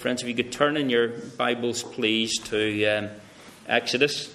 friends, 0.00 0.22
if 0.22 0.28
you 0.28 0.34
could 0.34 0.50
turn 0.50 0.78
in 0.78 0.88
your 0.88 1.08
Bibles, 1.08 1.82
please, 1.82 2.38
to 2.44 2.86
um, 2.86 3.10
Exodus 3.66 4.34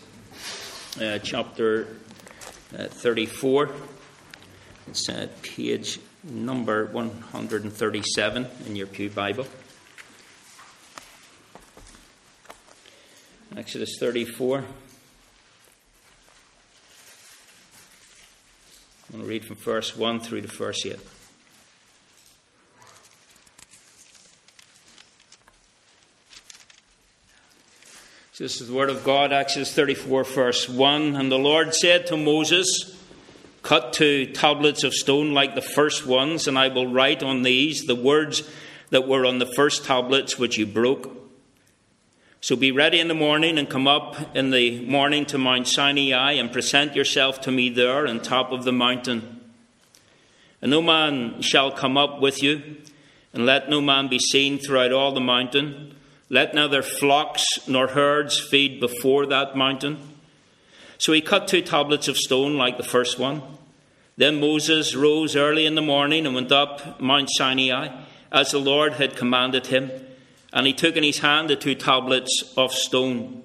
uh, 1.01 1.17
chapter 1.23 1.87
uh, 2.77 2.83
34. 2.83 3.71
It's 4.87 5.09
uh, 5.09 5.27
page 5.41 5.99
number 6.23 6.85
137 6.85 8.47
in 8.67 8.75
your 8.75 8.85
Pew 8.85 9.09
Bible. 9.09 9.47
Exodus 13.57 13.97
34. 13.99 14.57
I'm 14.59 14.65
going 19.11 19.23
to 19.23 19.27
read 19.27 19.45
from 19.45 19.55
verse 19.55 19.97
1 19.97 20.19
through 20.19 20.41
to 20.41 20.47
verse 20.47 20.85
8. 20.85 20.99
This 28.37 28.59
is 28.59 28.67
the 28.67 28.73
word 28.73 28.89
of 28.89 29.05
God, 29.05 29.31
Exodus 29.31 29.73
34, 29.73 30.25
verse 30.25 30.67
1. 30.67 31.15
And 31.15 31.31
the 31.31 31.37
Lord 31.37 31.73
said 31.73 32.05
to 32.07 32.17
Moses, 32.17 33.01
Cut 33.61 33.93
two 33.93 34.25
tablets 34.25 34.83
of 34.83 34.93
stone 34.93 35.33
like 35.33 35.55
the 35.55 35.61
first 35.61 36.05
ones, 36.05 36.45
and 36.45 36.59
I 36.59 36.67
will 36.67 36.91
write 36.91 37.23
on 37.23 37.43
these 37.43 37.85
the 37.85 37.95
words 37.95 38.43
that 38.89 39.07
were 39.07 39.25
on 39.25 39.39
the 39.39 39.45
first 39.45 39.85
tablets 39.85 40.37
which 40.37 40.57
you 40.57 40.65
broke. 40.65 41.15
So 42.41 42.57
be 42.57 42.73
ready 42.73 42.99
in 42.99 43.07
the 43.07 43.13
morning 43.13 43.57
and 43.57 43.69
come 43.69 43.87
up 43.87 44.35
in 44.35 44.49
the 44.49 44.85
morning 44.85 45.25
to 45.27 45.37
Mount 45.37 45.69
Sinai 45.69 46.33
and 46.33 46.51
present 46.51 46.93
yourself 46.93 47.39
to 47.39 47.53
me 47.53 47.69
there 47.69 48.05
on 48.05 48.19
top 48.19 48.51
of 48.51 48.65
the 48.65 48.73
mountain. 48.73 49.39
And 50.61 50.71
no 50.71 50.81
man 50.81 51.41
shall 51.41 51.71
come 51.71 51.95
up 51.95 52.19
with 52.19 52.43
you, 52.43 52.81
and 53.31 53.45
let 53.45 53.69
no 53.69 53.79
man 53.79 54.09
be 54.09 54.19
seen 54.19 54.59
throughout 54.59 54.91
all 54.91 55.13
the 55.13 55.21
mountain. 55.21 55.94
Let 56.29 56.55
neither 56.55 56.81
flocks 56.81 57.45
nor 57.67 57.87
herds 57.87 58.39
feed 58.39 58.79
before 58.79 59.25
that 59.27 59.55
mountain. 59.55 59.97
So 60.97 61.13
he 61.13 61.21
cut 61.21 61.47
two 61.47 61.61
tablets 61.61 62.07
of 62.07 62.17
stone 62.17 62.57
like 62.57 62.77
the 62.77 62.83
first 62.83 63.19
one. 63.19 63.41
Then 64.17 64.39
Moses 64.39 64.95
rose 64.95 65.35
early 65.35 65.65
in 65.65 65.75
the 65.75 65.81
morning 65.81 66.25
and 66.25 66.33
went 66.33 66.51
up 66.51 66.99
Mount 66.99 67.29
Sinai, 67.31 67.89
as 68.31 68.51
the 68.51 68.59
Lord 68.59 68.93
had 68.93 69.15
commanded 69.15 69.67
him. 69.67 69.91
And 70.53 70.65
he 70.65 70.73
took 70.73 70.95
in 70.95 71.03
his 71.03 71.19
hand 71.19 71.49
the 71.49 71.55
two 71.55 71.75
tablets 71.75 72.53
of 72.55 72.71
stone. 72.71 73.43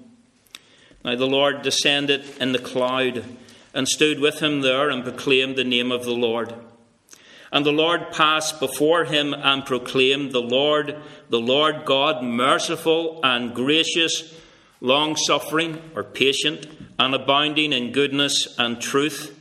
Now 1.03 1.15
the 1.15 1.27
Lord 1.27 1.61
descended 1.61 2.25
in 2.39 2.51
the 2.51 2.59
cloud 2.59 3.25
and 3.73 3.87
stood 3.87 4.19
with 4.19 4.39
him 4.39 4.61
there 4.61 4.89
and 4.89 5.03
proclaimed 5.03 5.55
the 5.55 5.63
name 5.63 5.91
of 5.91 6.03
the 6.03 6.13
Lord. 6.13 6.53
And 7.51 7.65
the 7.65 7.73
Lord 7.73 8.11
passed 8.11 8.59
before 8.59 9.03
him 9.03 9.33
and 9.33 9.65
proclaimed, 9.65 10.31
The 10.31 10.41
Lord, 10.41 10.95
the 11.29 11.39
Lord 11.39 11.83
God, 11.83 12.23
merciful 12.23 13.19
and 13.23 13.53
gracious, 13.53 14.33
long 14.79 15.17
suffering 15.17 15.81
or 15.93 16.03
patient, 16.03 16.65
and 16.97 17.13
abounding 17.13 17.73
in 17.73 17.91
goodness 17.91 18.55
and 18.57 18.79
truth, 18.79 19.37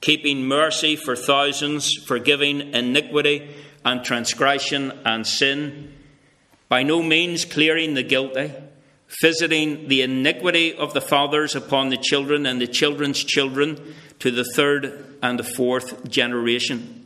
keeping 0.00 0.46
mercy 0.46 0.96
for 0.96 1.14
thousands, 1.14 1.92
forgiving 2.06 2.72
iniquity 2.72 3.54
and 3.84 4.02
transgression 4.02 4.92
and 5.04 5.26
sin, 5.26 5.92
by 6.70 6.82
no 6.82 7.02
means 7.02 7.44
clearing 7.44 7.92
the 7.92 8.02
guilty, 8.02 8.52
visiting 9.20 9.88
the 9.88 10.00
iniquity 10.00 10.74
of 10.74 10.94
the 10.94 11.00
fathers 11.00 11.54
upon 11.54 11.90
the 11.90 11.98
children 11.98 12.46
and 12.46 12.58
the 12.58 12.66
children's 12.66 13.22
children 13.22 13.94
to 14.18 14.30
the 14.30 14.44
third 14.56 15.18
and 15.22 15.38
the 15.38 15.44
fourth 15.44 16.08
generation. 16.08 17.03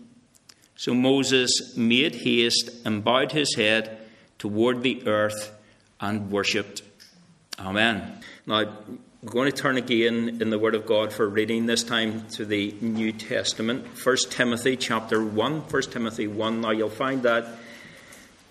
So 0.78 0.94
Moses 0.94 1.76
made 1.76 2.14
haste 2.14 2.70
and 2.84 3.02
bowed 3.02 3.32
his 3.32 3.56
head 3.56 3.98
toward 4.38 4.84
the 4.84 5.04
earth 5.08 5.52
and 6.00 6.30
worshipped. 6.30 6.82
Amen. 7.58 8.20
Now, 8.46 8.76
we're 9.20 9.32
going 9.32 9.50
to 9.50 9.56
turn 9.56 9.76
again 9.76 10.38
in 10.40 10.50
the 10.50 10.58
Word 10.58 10.76
of 10.76 10.86
God 10.86 11.12
for 11.12 11.28
reading, 11.28 11.66
this 11.66 11.82
time 11.82 12.28
to 12.28 12.44
the 12.44 12.76
New 12.80 13.10
Testament. 13.10 13.86
1 14.04 14.16
Timothy 14.30 14.76
chapter 14.76 15.20
1. 15.24 15.60
1 15.62 15.82
Timothy 15.82 16.28
1. 16.28 16.60
Now, 16.60 16.70
you'll 16.70 16.90
find 16.90 17.24
that 17.24 17.44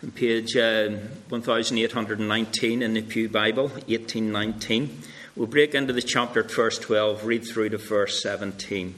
on 0.03 0.11
page 0.11 0.57
uh, 0.57 0.89
1819 1.29 2.81
in 2.81 2.93
the 2.93 3.03
Pew 3.03 3.29
Bible, 3.29 3.69
1819. 3.69 5.01
We'll 5.37 5.47
break 5.47 5.73
into 5.73 5.93
the 5.93 6.01
chapter 6.01 6.41
at 6.41 6.51
verse 6.51 6.77
12, 6.77 7.25
read 7.25 7.45
through 7.45 7.69
to 7.69 7.77
verse 7.77 8.21
17. 8.21 8.95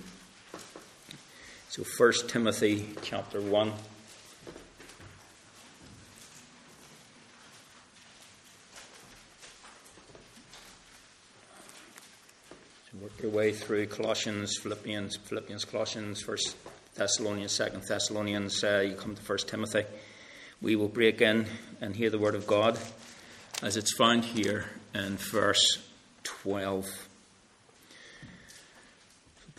So 1.69 1.83
1 1.83 2.13
Timothy 2.27 2.89
chapter 3.03 3.39
1. 3.39 3.71
So 12.91 12.97
work 12.99 13.11
your 13.21 13.29
way 13.29 13.51
through 13.51 13.85
Colossians, 13.85 14.57
Philippians, 14.57 15.17
Philippians, 15.17 15.63
Colossians, 15.65 16.23
First 16.23 16.55
Thessalonians, 16.95 17.51
Second 17.51 17.83
Thessalonians. 17.83 18.63
Uh, 18.63 18.83
you 18.89 18.95
come 18.95 19.13
to 19.15 19.21
First 19.21 19.47
Timothy. 19.47 19.83
We 20.63 20.75
will 20.75 20.87
break 20.87 21.21
in 21.21 21.45
and 21.81 21.95
hear 21.95 22.09
the 22.09 22.17
word 22.17 22.33
of 22.33 22.47
God 22.47 22.79
as 23.61 23.77
it's 23.77 23.93
found 23.93 24.25
here 24.25 24.65
in 24.95 25.17
verse 25.17 25.77
12. 26.23 27.08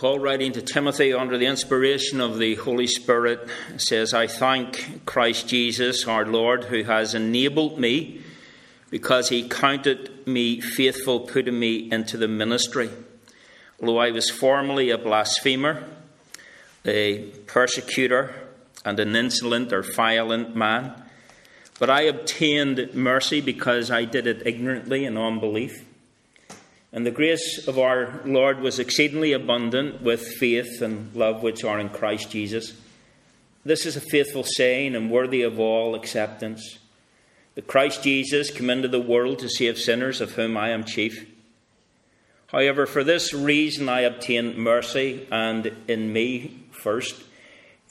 Paul, 0.00 0.18
writing 0.18 0.52
to 0.52 0.62
Timothy 0.62 1.12
under 1.12 1.36
the 1.36 1.44
inspiration 1.44 2.22
of 2.22 2.38
the 2.38 2.54
Holy 2.54 2.86
Spirit, 2.86 3.46
says, 3.76 4.14
I 4.14 4.28
thank 4.28 5.04
Christ 5.04 5.46
Jesus, 5.46 6.08
our 6.08 6.24
Lord, 6.24 6.64
who 6.64 6.84
has 6.84 7.14
enabled 7.14 7.78
me 7.78 8.22
because 8.88 9.28
he 9.28 9.46
counted 9.46 10.26
me 10.26 10.58
faithful, 10.58 11.20
putting 11.20 11.58
me 11.58 11.92
into 11.92 12.16
the 12.16 12.28
ministry. 12.28 12.88
Although 13.78 13.98
I 13.98 14.10
was 14.10 14.30
formerly 14.30 14.88
a 14.88 14.96
blasphemer, 14.96 15.84
a 16.86 17.24
persecutor, 17.46 18.34
and 18.86 18.98
an 18.98 19.14
insolent 19.14 19.70
or 19.70 19.82
violent 19.82 20.56
man, 20.56 20.94
but 21.78 21.90
I 21.90 22.04
obtained 22.04 22.94
mercy 22.94 23.42
because 23.42 23.90
I 23.90 24.06
did 24.06 24.26
it 24.26 24.46
ignorantly 24.46 25.04
in 25.04 25.18
unbelief. 25.18 25.84
And 26.92 27.06
the 27.06 27.12
grace 27.12 27.68
of 27.68 27.78
our 27.78 28.20
Lord 28.24 28.60
was 28.60 28.80
exceedingly 28.80 29.32
abundant 29.32 30.02
with 30.02 30.26
faith 30.26 30.82
and 30.82 31.14
love 31.14 31.42
which 31.42 31.62
are 31.62 31.78
in 31.78 31.88
Christ 31.88 32.30
Jesus. 32.30 32.74
This 33.64 33.86
is 33.86 33.96
a 33.96 34.00
faithful 34.00 34.42
saying 34.42 34.96
and 34.96 35.10
worthy 35.10 35.42
of 35.42 35.60
all 35.60 35.94
acceptance. 35.94 36.78
That 37.54 37.68
Christ 37.68 38.02
Jesus 38.02 38.50
came 38.50 38.70
into 38.70 38.88
the 38.88 39.00
world 39.00 39.38
to 39.40 39.48
save 39.48 39.78
sinners, 39.78 40.20
of 40.20 40.32
whom 40.32 40.56
I 40.56 40.70
am 40.70 40.84
chief. 40.84 41.28
However, 42.48 42.86
for 42.86 43.04
this 43.04 43.32
reason 43.32 43.88
I 43.88 44.00
obtained 44.00 44.56
mercy, 44.56 45.28
and 45.30 45.72
in 45.86 46.12
me 46.12 46.64
first, 46.72 47.22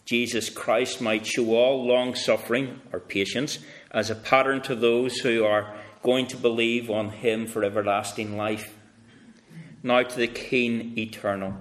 Jesus 0.04 0.50
Christ 0.50 1.00
might 1.00 1.26
show 1.26 1.56
all 1.56 1.86
long 1.86 2.16
suffering 2.16 2.82
or 2.92 3.00
patience 3.00 3.60
as 3.92 4.10
a 4.10 4.16
pattern 4.16 4.62
to 4.64 4.76
those 4.76 5.20
who 5.20 5.46
are 5.46 5.74
going 6.04 6.28
to 6.28 6.38
believe 6.38 6.90
on 6.90 7.12
him 7.12 7.48
for 7.48 7.64
everlasting 7.64 8.36
life 8.36 8.76
now 9.84 10.04
to 10.04 10.16
the 10.18 10.28
King 10.28 10.98
eternal, 10.98 11.56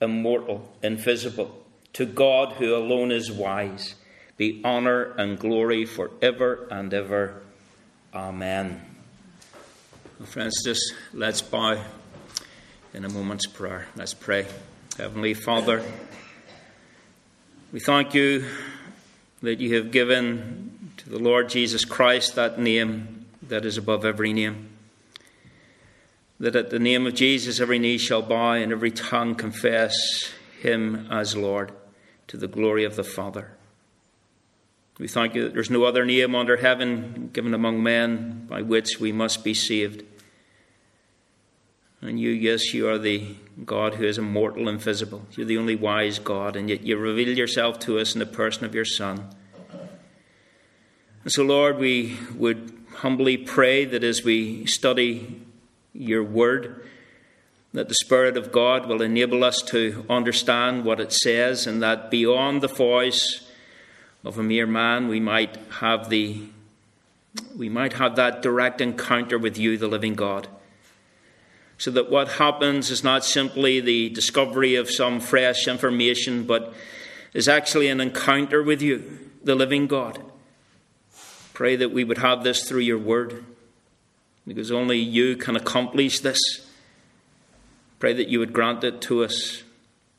immortal, 0.00 0.70
invisible, 0.82 1.64
to 1.94 2.06
God 2.06 2.54
who 2.54 2.74
alone 2.74 3.10
is 3.10 3.30
wise, 3.30 3.94
be 4.36 4.62
honour 4.64 5.14
and 5.16 5.38
glory 5.38 5.84
for 5.84 6.10
ever 6.22 6.68
and 6.70 6.92
ever. 6.94 7.42
Amen. 8.14 8.80
Well, 10.18 10.26
friends, 10.26 10.62
just 10.64 10.94
let's 11.12 11.42
bow 11.42 11.82
in 12.94 13.04
a 13.04 13.08
moment's 13.08 13.46
prayer. 13.46 13.86
Let's 13.96 14.14
pray. 14.14 14.46
Heavenly 14.96 15.34
Father, 15.34 15.82
we 17.72 17.80
thank 17.80 18.14
you 18.14 18.46
that 19.42 19.60
you 19.60 19.76
have 19.76 19.90
given 19.90 20.92
to 20.98 21.10
the 21.10 21.18
Lord 21.18 21.48
Jesus 21.48 21.84
Christ 21.84 22.34
that 22.36 22.58
name 22.58 23.26
that 23.42 23.64
is 23.64 23.76
above 23.76 24.04
every 24.04 24.32
name 24.32 24.68
that 26.40 26.56
at 26.56 26.70
the 26.70 26.78
name 26.78 27.06
of 27.06 27.14
Jesus 27.14 27.60
every 27.60 27.78
knee 27.78 27.98
shall 27.98 28.22
bow 28.22 28.52
and 28.52 28.72
every 28.72 28.90
tongue 28.90 29.34
confess 29.34 30.32
him 30.60 31.06
as 31.10 31.36
Lord 31.36 31.72
to 32.28 32.36
the 32.36 32.48
glory 32.48 32.84
of 32.84 32.96
the 32.96 33.04
Father. 33.04 33.52
We 34.98 35.08
thank 35.08 35.34
you 35.34 35.44
that 35.44 35.54
there's 35.54 35.70
no 35.70 35.84
other 35.84 36.04
name 36.04 36.34
under 36.34 36.56
heaven 36.56 37.30
given 37.32 37.54
among 37.54 37.82
men 37.82 38.46
by 38.48 38.62
which 38.62 38.98
we 38.98 39.12
must 39.12 39.44
be 39.44 39.54
saved. 39.54 40.04
And 42.00 42.18
you, 42.18 42.30
yes, 42.30 42.74
you 42.74 42.88
are 42.88 42.98
the 42.98 43.36
God 43.64 43.94
who 43.94 44.04
is 44.04 44.18
immortal 44.18 44.68
and 44.68 44.80
visible. 44.80 45.26
You're 45.32 45.46
the 45.46 45.58
only 45.58 45.76
wise 45.76 46.18
God, 46.18 46.56
and 46.56 46.68
yet 46.68 46.82
you 46.82 46.96
reveal 46.96 47.36
yourself 47.36 47.78
to 47.80 47.98
us 47.98 48.14
in 48.14 48.18
the 48.18 48.26
person 48.26 48.64
of 48.64 48.74
your 48.74 48.84
Son. 48.84 49.28
And 51.24 51.32
so, 51.32 51.42
Lord, 51.42 51.78
we 51.78 52.16
would 52.34 52.72
humbly 52.96 53.36
pray 53.36 53.84
that 53.84 54.04
as 54.04 54.24
we 54.24 54.66
study 54.66 55.42
your 55.98 56.22
word, 56.22 56.82
that 57.74 57.88
the 57.88 57.94
Spirit 57.94 58.36
of 58.36 58.52
God 58.52 58.86
will 58.86 59.02
enable 59.02 59.44
us 59.44 59.60
to 59.62 60.06
understand 60.08 60.84
what 60.84 61.00
it 61.00 61.12
says, 61.12 61.66
and 61.66 61.82
that 61.82 62.10
beyond 62.10 62.62
the 62.62 62.68
voice 62.68 63.50
of 64.24 64.38
a 64.38 64.42
mere 64.42 64.66
man, 64.66 65.08
we 65.08 65.20
might 65.20 65.56
have 65.80 66.08
the 66.08 66.42
we 67.56 67.68
might 67.68 67.94
have 67.94 68.16
that 68.16 68.42
direct 68.42 68.80
encounter 68.80 69.38
with 69.38 69.58
you, 69.58 69.76
the 69.76 69.86
living 69.86 70.14
God. 70.14 70.48
So 71.76 71.90
that 71.92 72.10
what 72.10 72.28
happens 72.28 72.90
is 72.90 73.04
not 73.04 73.24
simply 73.24 73.80
the 73.80 74.08
discovery 74.08 74.74
of 74.74 74.90
some 74.90 75.20
fresh 75.20 75.68
information, 75.68 76.44
but 76.44 76.72
is 77.34 77.48
actually 77.48 77.88
an 77.88 78.00
encounter 78.00 78.62
with 78.62 78.82
you, 78.82 79.18
the 79.44 79.54
living 79.54 79.86
God. 79.86 80.20
Pray 81.54 81.76
that 81.76 81.92
we 81.92 82.02
would 82.02 82.18
have 82.18 82.42
this 82.42 82.68
through 82.68 82.80
your 82.80 82.98
word, 82.98 83.44
because 84.48 84.72
only 84.72 84.98
you 84.98 85.36
can 85.36 85.54
accomplish 85.54 86.20
this. 86.20 86.38
Pray 87.98 88.14
that 88.14 88.28
you 88.28 88.38
would 88.38 88.52
grant 88.52 88.82
it 88.82 89.00
to 89.02 89.22
us 89.22 89.62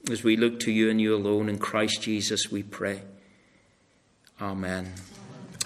as 0.09 0.23
we 0.23 0.37
look 0.37 0.59
to 0.61 0.71
you 0.71 0.89
and 0.89 1.01
you 1.01 1.15
alone 1.15 1.49
in 1.49 1.57
Christ 1.57 2.01
Jesus, 2.01 2.51
we 2.51 2.63
pray. 2.63 3.01
Amen. 4.39 4.93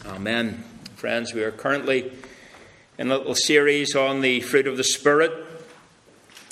Amen. 0.05 0.63
Friends, 0.95 1.33
we 1.33 1.43
are 1.43 1.51
currently 1.51 2.11
in 2.97 3.11
a 3.11 3.17
little 3.17 3.35
series 3.35 3.95
on 3.95 4.21
the 4.21 4.39
fruit 4.41 4.67
of 4.67 4.77
the 4.77 4.83
Spirit. 4.83 5.31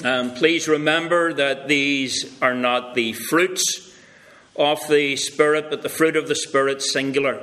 Um, 0.03 0.33
please 0.33 0.67
remember 0.67 1.33
that 1.33 1.67
these 1.67 2.37
are 2.41 2.53
not 2.53 2.93
the 2.93 3.13
fruits 3.13 3.95
of 4.55 4.79
the 4.89 5.15
Spirit, 5.15 5.67
but 5.69 5.81
the 5.81 5.89
fruit 5.89 6.15
of 6.15 6.27
the 6.27 6.35
Spirit 6.35 6.81
singular. 6.81 7.41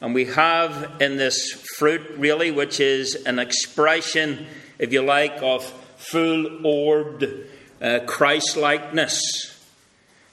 And 0.00 0.14
we 0.14 0.26
have 0.26 1.00
in 1.00 1.16
this 1.16 1.52
fruit, 1.52 2.02
really, 2.16 2.50
which 2.50 2.80
is 2.80 3.14
an 3.24 3.38
expression, 3.38 4.46
if 4.78 4.92
you 4.92 5.02
like, 5.02 5.42
of 5.42 5.64
full 5.96 6.66
orbed 6.66 7.24
uh, 7.80 8.00
Christ 8.06 8.56
likeness. 8.56 9.52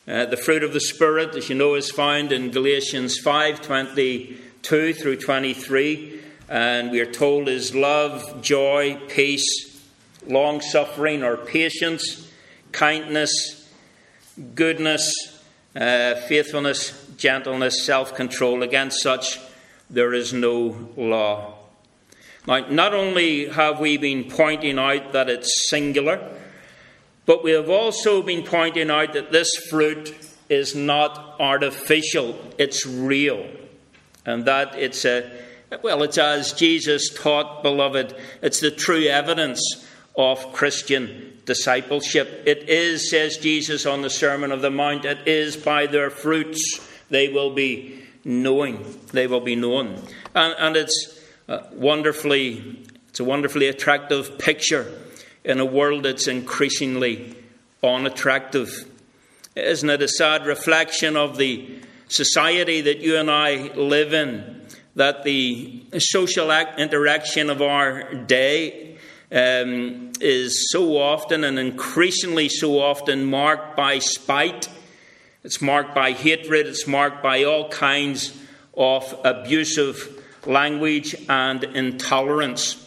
Uh, 0.05 0.25
the 0.25 0.35
fruit 0.35 0.63
of 0.63 0.73
the 0.73 0.81
Spirit, 0.81 1.33
as 1.35 1.47
you 1.47 1.55
know, 1.55 1.75
is 1.75 1.89
found 1.89 2.33
in 2.33 2.51
Galatians 2.51 3.17
5 3.19 3.61
22 3.61 4.93
through 4.93 5.15
23. 5.15 6.19
And 6.49 6.91
we 6.91 6.99
are 6.99 7.11
told 7.11 7.47
is 7.47 7.73
love, 7.73 8.41
joy, 8.41 8.99
peace, 9.07 9.81
long 10.27 10.59
suffering 10.59 11.23
or 11.23 11.37
patience, 11.37 12.29
kindness, 12.73 13.69
goodness, 14.55 15.13
uh, 15.73 16.15
faithfulness, 16.15 17.07
gentleness, 17.15 17.85
self 17.85 18.13
control. 18.13 18.61
Against 18.61 19.01
such 19.01 19.39
there 19.93 20.13
is 20.13 20.33
no 20.33 20.89
law. 20.97 21.53
Now, 22.47 22.67
not 22.67 22.93
only 22.93 23.47
have 23.47 23.79
we 23.79 23.97
been 23.97 24.25
pointing 24.25 24.77
out 24.79 25.13
that 25.13 25.29
it's 25.29 25.69
singular, 25.69 26.19
but 27.25 27.43
we 27.43 27.51
have 27.51 27.69
also 27.69 28.21
been 28.21 28.43
pointing 28.43 28.89
out 28.89 29.13
that 29.13 29.31
this 29.31 29.49
fruit 29.69 30.13
is 30.49 30.75
not 30.75 31.35
artificial, 31.39 32.37
it's 32.57 32.85
real. 32.85 33.47
And 34.25 34.45
that 34.45 34.75
it's 34.75 35.05
a, 35.05 35.31
well, 35.83 36.03
it's 36.03 36.17
as 36.17 36.53
Jesus 36.53 37.09
taught, 37.13 37.63
beloved, 37.63 38.15
it's 38.41 38.59
the 38.59 38.71
true 38.71 39.05
evidence 39.05 39.87
of 40.17 40.53
Christian 40.53 41.41
discipleship. 41.45 42.43
It 42.45 42.69
is, 42.69 43.09
says 43.09 43.37
Jesus 43.37 43.85
on 43.85 44.01
the 44.01 44.09
Sermon 44.09 44.51
of 44.51 44.61
the 44.61 44.71
Mount, 44.71 45.05
it 45.05 45.27
is 45.27 45.55
by 45.55 45.87
their 45.87 46.09
fruits 46.09 46.79
they 47.09 47.29
will 47.29 47.53
be 47.53 48.02
knowing. 48.25 48.85
They 49.11 49.27
will 49.27 49.41
be 49.41 49.55
known. 49.55 50.01
And, 50.33 50.55
and 50.57 50.75
it's 50.75 51.19
wonderfully, 51.73 52.79
it's 53.09 53.19
a 53.19 53.23
wonderfully 53.23 53.67
attractive 53.67 54.37
picture 54.37 54.91
in 55.43 55.59
a 55.59 55.65
world 55.65 56.03
that's 56.03 56.27
increasingly 56.27 57.35
unattractive. 57.83 58.89
Isn't 59.55 59.89
it 59.89 60.01
a 60.01 60.07
sad 60.07 60.45
reflection 60.45 61.15
of 61.15 61.37
the 61.37 61.79
society 62.07 62.81
that 62.81 62.99
you 62.99 63.17
and 63.17 63.29
I 63.29 63.73
live 63.75 64.13
in? 64.13 64.61
That 64.95 65.23
the 65.23 65.83
social 65.97 66.51
interaction 66.51 67.49
of 67.49 67.61
our 67.61 68.13
day 68.13 68.97
um, 69.31 70.11
is 70.21 70.71
so 70.71 70.97
often 70.97 71.43
and 71.43 71.57
increasingly 71.57 72.47
so 72.47 72.79
often 72.79 73.25
marked 73.25 73.75
by 73.75 73.97
spite, 73.99 74.69
it's 75.43 75.61
marked 75.61 75.93
by 75.93 76.11
hatred, 76.11 76.67
it's 76.67 76.87
marked 76.87 77.21
by 77.21 77.43
all 77.43 77.69
kinds 77.69 78.37
of 78.75 79.13
abusive 79.23 80.23
language 80.45 81.15
and 81.29 81.63
intolerance. 81.63 82.79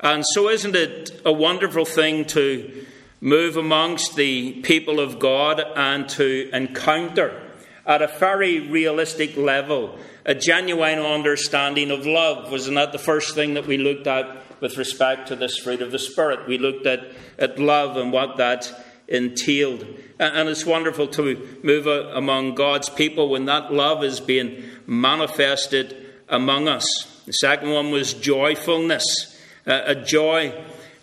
And 0.00 0.24
so, 0.24 0.48
isn't 0.48 0.76
it 0.76 1.20
a 1.24 1.32
wonderful 1.32 1.84
thing 1.84 2.24
to 2.26 2.86
move 3.20 3.56
amongst 3.56 4.16
the 4.16 4.60
people 4.62 5.00
of 5.00 5.18
God 5.18 5.60
and 5.74 6.08
to 6.10 6.50
encounter 6.52 7.42
at 7.84 8.02
a 8.02 8.06
very 8.06 8.60
realistic 8.60 9.36
level 9.36 9.98
a 10.24 10.34
genuine 10.34 10.98
understanding 10.98 11.90
of 11.90 12.06
love? 12.06 12.50
Wasn't 12.50 12.76
that 12.76 12.92
the 12.92 12.98
first 12.98 13.34
thing 13.34 13.54
that 13.54 13.66
we 13.66 13.78
looked 13.78 14.06
at 14.06 14.44
with 14.60 14.76
respect 14.76 15.28
to 15.28 15.36
this 15.36 15.56
fruit 15.56 15.80
of 15.80 15.90
the 15.90 15.98
Spirit? 15.98 16.46
We 16.46 16.58
looked 16.58 16.86
at, 16.86 17.00
at 17.38 17.58
love 17.58 17.96
and 17.96 18.12
what 18.12 18.36
that 18.36 18.72
entailed. 19.08 19.86
And 20.18 20.48
it's 20.48 20.66
wonderful 20.66 21.06
to 21.08 21.58
move 21.62 21.86
among 21.86 22.54
God's 22.54 22.88
people 22.88 23.28
when 23.28 23.44
that 23.46 23.72
love 23.72 24.02
is 24.02 24.20
being 24.20 24.62
manifested 24.86 25.96
among 26.28 26.68
us. 26.68 26.84
The 27.26 27.32
second 27.32 27.70
one 27.70 27.90
was 27.90 28.14
joyfulness 28.14 29.38
uh, 29.68 29.82
a 29.84 29.94
joy, 29.94 30.54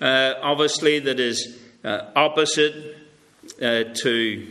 uh, 0.01 0.33
obviously, 0.41 0.97
that 0.97 1.19
is 1.19 1.59
uh, 1.83 2.09
opposite 2.15 2.97
uh, 3.61 3.83
to. 4.01 4.47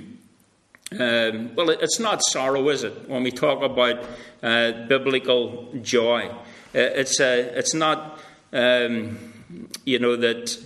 Um, 0.93 1.57
well, 1.57 1.71
it's 1.71 1.99
not 1.99 2.23
sorrow, 2.23 2.69
is 2.69 2.85
it? 2.85 3.09
When 3.09 3.25
we 3.25 3.33
talk 3.33 3.63
about 3.63 4.05
uh, 4.41 4.87
biblical 4.87 5.73
joy, 5.83 6.33
it's 6.73 7.19
it's 7.19 7.75
not. 7.75 8.21
Um, 8.53 9.19
you 9.85 9.99
know 9.99 10.15
that 10.15 10.57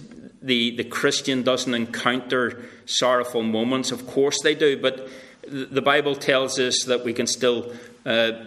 the 0.42 0.76
the 0.76 0.84
Christian 0.84 1.42
doesn't 1.42 1.72
encounter 1.72 2.66
sorrowful 2.88 3.42
moments. 3.42 3.92
Of 3.92 4.06
course, 4.06 4.40
they 4.42 4.54
do, 4.54 4.80
but 4.80 5.08
the 5.46 5.82
Bible 5.82 6.14
tells 6.14 6.58
us 6.58 6.84
that 6.86 7.04
we 7.04 7.12
can 7.12 7.26
still 7.26 7.72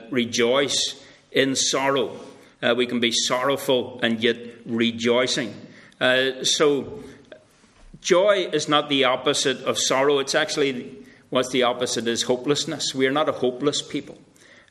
rejoice 0.09 1.01
in 1.31 1.55
sorrow. 1.55 2.19
Uh, 2.61 2.75
we 2.75 2.85
can 2.85 2.99
be 2.99 3.11
sorrowful 3.11 3.99
and 4.03 4.21
yet 4.21 4.38
rejoicing. 4.65 5.55
Uh, 5.99 6.43
so, 6.43 7.03
joy 8.01 8.47
is 8.53 8.69
not 8.69 8.89
the 8.89 9.03
opposite 9.03 9.61
of 9.63 9.79
sorrow. 9.79 10.19
It's 10.19 10.35
actually 10.35 10.95
what's 11.29 11.49
the 11.49 11.63
opposite 11.63 12.07
is 12.07 12.23
hopelessness. 12.23 12.94
We 12.94 13.07
are 13.07 13.11
not 13.11 13.29
a 13.29 13.31
hopeless 13.31 13.81
people. 13.81 14.17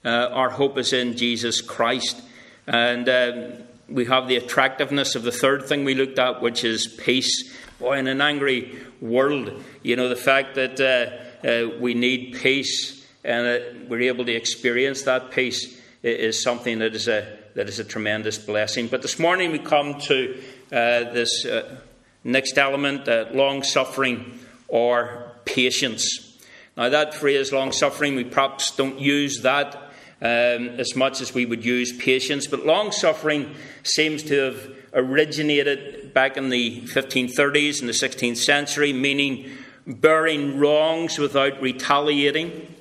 Uh, 0.04 0.08
our 0.08 0.50
hope 0.50 0.78
is 0.78 0.92
in 0.92 1.16
Jesus 1.16 1.60
Christ. 1.60 2.22
And 2.66 3.08
um, 3.08 3.52
we 3.88 4.04
have 4.06 4.28
the 4.28 4.36
attractiveness 4.36 5.16
of 5.16 5.24
the 5.24 5.32
third 5.32 5.66
thing 5.66 5.84
we 5.84 5.94
looked 5.94 6.18
at, 6.18 6.40
which 6.40 6.62
is 6.62 6.86
peace. 6.86 7.56
Boy, 7.80 7.96
in 7.96 8.08
an 8.08 8.20
angry 8.20 8.78
world, 9.00 9.50
you 9.82 9.96
know, 9.96 10.10
the 10.10 10.14
fact 10.14 10.54
that 10.56 10.78
uh, 10.78 11.46
uh, 11.48 11.78
we 11.80 11.94
need 11.94 12.34
peace 12.34 13.06
and 13.24 13.88
we're 13.88 14.02
able 14.02 14.26
to 14.26 14.32
experience 14.32 15.00
that 15.04 15.30
peace 15.30 15.80
is 16.02 16.42
something 16.42 16.80
that 16.80 16.94
is 16.94 17.08
a 17.08 17.38
that 17.54 17.70
is 17.70 17.78
a 17.78 17.84
tremendous 17.84 18.36
blessing. 18.36 18.86
But 18.86 19.00
this 19.00 19.18
morning 19.18 19.50
we 19.50 19.58
come 19.58 19.98
to 19.98 20.42
uh, 20.70 21.10
this 21.14 21.46
uh, 21.46 21.78
next 22.22 22.58
element 22.58 23.08
uh, 23.08 23.28
long 23.32 23.62
suffering 23.62 24.38
or 24.68 25.32
patience. 25.46 26.38
Now, 26.76 26.90
that 26.90 27.14
phrase, 27.14 27.50
long 27.50 27.72
suffering, 27.72 28.14
we 28.14 28.24
perhaps 28.24 28.76
don't 28.76 29.00
use 29.00 29.40
that 29.40 29.74
um, 30.20 30.68
as 30.78 30.94
much 30.94 31.22
as 31.22 31.32
we 31.32 31.46
would 31.46 31.64
use 31.64 31.96
patience, 31.96 32.46
but 32.46 32.66
long 32.66 32.92
suffering 32.92 33.54
seems 33.82 34.22
to 34.24 34.34
have 34.36 34.79
originated 34.92 36.12
back 36.12 36.36
in 36.36 36.48
the 36.48 36.82
1530s 36.82 37.80
and 37.80 37.88
the 37.88 37.92
16th 37.92 38.36
century, 38.36 38.92
meaning 38.92 39.50
bearing 39.86 40.58
wrongs 40.58 41.18
without 41.18 41.60
retaliating, 41.60 42.74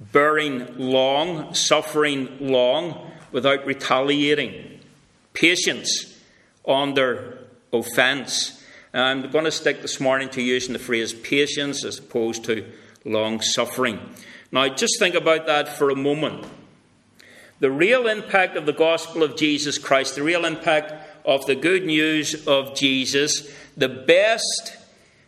bearing 0.00 0.78
long, 0.78 1.54
suffering 1.54 2.36
long 2.40 3.10
without 3.32 3.64
retaliating, 3.66 4.80
patience 5.34 6.18
under 6.66 7.38
offence. 7.72 8.62
I'm 8.94 9.30
going 9.30 9.44
to 9.44 9.50
stick 9.50 9.82
this 9.82 10.00
morning 10.00 10.28
to 10.30 10.42
using 10.42 10.72
the 10.72 10.78
phrase 10.78 11.12
patience 11.12 11.84
as 11.84 11.98
opposed 11.98 12.44
to 12.44 12.64
long 13.04 13.40
suffering. 13.40 14.00
Now, 14.50 14.68
just 14.68 14.98
think 14.98 15.14
about 15.14 15.46
that 15.46 15.76
for 15.76 15.90
a 15.90 15.96
moment. 15.96 16.46
The 17.60 17.70
real 17.70 18.06
impact 18.06 18.56
of 18.56 18.66
the 18.66 18.72
gospel 18.72 19.22
of 19.22 19.36
Jesus 19.36 19.78
Christ, 19.78 20.14
the 20.14 20.22
real 20.22 20.44
impact 20.44 20.94
of 21.28 21.44
the 21.44 21.54
good 21.54 21.84
news 21.84 22.46
of 22.46 22.74
Jesus, 22.74 23.54
the 23.76 23.88
best 23.88 24.78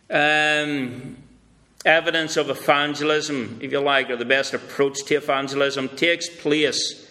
um, 0.09 1.15
evidence 1.85 2.37
of 2.37 2.49
evangelism, 2.49 3.59
if 3.61 3.71
you 3.71 3.79
like, 3.79 4.09
or 4.09 4.15
the 4.15 4.25
best 4.25 4.55
approach 4.55 5.05
to 5.05 5.15
evangelism, 5.17 5.87
takes 5.89 6.27
place 6.27 7.07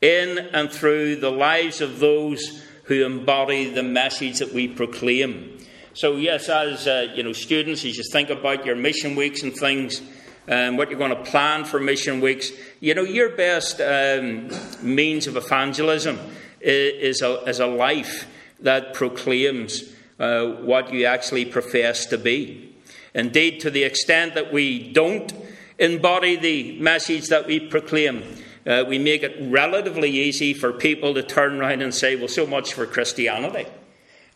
in 0.00 0.38
and 0.38 0.72
through 0.72 1.14
the 1.14 1.30
lives 1.30 1.80
of 1.80 2.00
those 2.00 2.64
who 2.86 3.06
embody 3.06 3.70
the 3.70 3.82
message 3.84 4.40
that 4.40 4.52
we 4.52 4.66
proclaim. 4.66 5.56
So, 5.94 6.16
yes, 6.16 6.48
as 6.48 6.88
uh, 6.88 7.12
you 7.14 7.22
know, 7.22 7.32
students, 7.32 7.84
as 7.84 7.96
you 7.96 8.02
think 8.10 8.28
about 8.28 8.66
your 8.66 8.74
mission 8.74 9.14
weeks 9.14 9.44
and 9.44 9.54
things, 9.54 10.02
and 10.48 10.70
um, 10.70 10.76
what 10.76 10.90
you're 10.90 10.98
going 10.98 11.16
to 11.16 11.30
plan 11.30 11.64
for 11.64 11.78
mission 11.78 12.20
weeks, 12.20 12.50
you 12.80 12.96
know, 12.96 13.02
your 13.02 13.36
best 13.36 13.80
um, 13.80 14.50
means 14.82 15.28
of 15.28 15.36
evangelism 15.36 16.18
is 16.62 17.22
a, 17.22 17.42
is 17.44 17.60
a 17.60 17.66
life 17.66 18.26
that 18.60 18.94
proclaims 18.94 19.92
uh, 20.18 20.46
what 20.46 20.92
you 20.92 21.04
actually 21.04 21.44
profess 21.44 22.06
to 22.06 22.18
be. 22.18 22.74
Indeed, 23.14 23.60
to 23.60 23.70
the 23.70 23.84
extent 23.84 24.34
that 24.34 24.52
we 24.52 24.92
don't 24.92 25.32
embody 25.78 26.36
the 26.36 26.80
message 26.80 27.28
that 27.28 27.46
we 27.46 27.60
proclaim, 27.60 28.22
uh, 28.66 28.84
we 28.86 28.98
make 28.98 29.22
it 29.22 29.36
relatively 29.40 30.10
easy 30.10 30.54
for 30.54 30.72
people 30.72 31.14
to 31.14 31.22
turn 31.22 31.60
around 31.60 31.82
and 31.82 31.94
say, 31.94 32.16
well, 32.16 32.28
so 32.28 32.46
much 32.46 32.72
for 32.72 32.86
Christianity. 32.86 33.66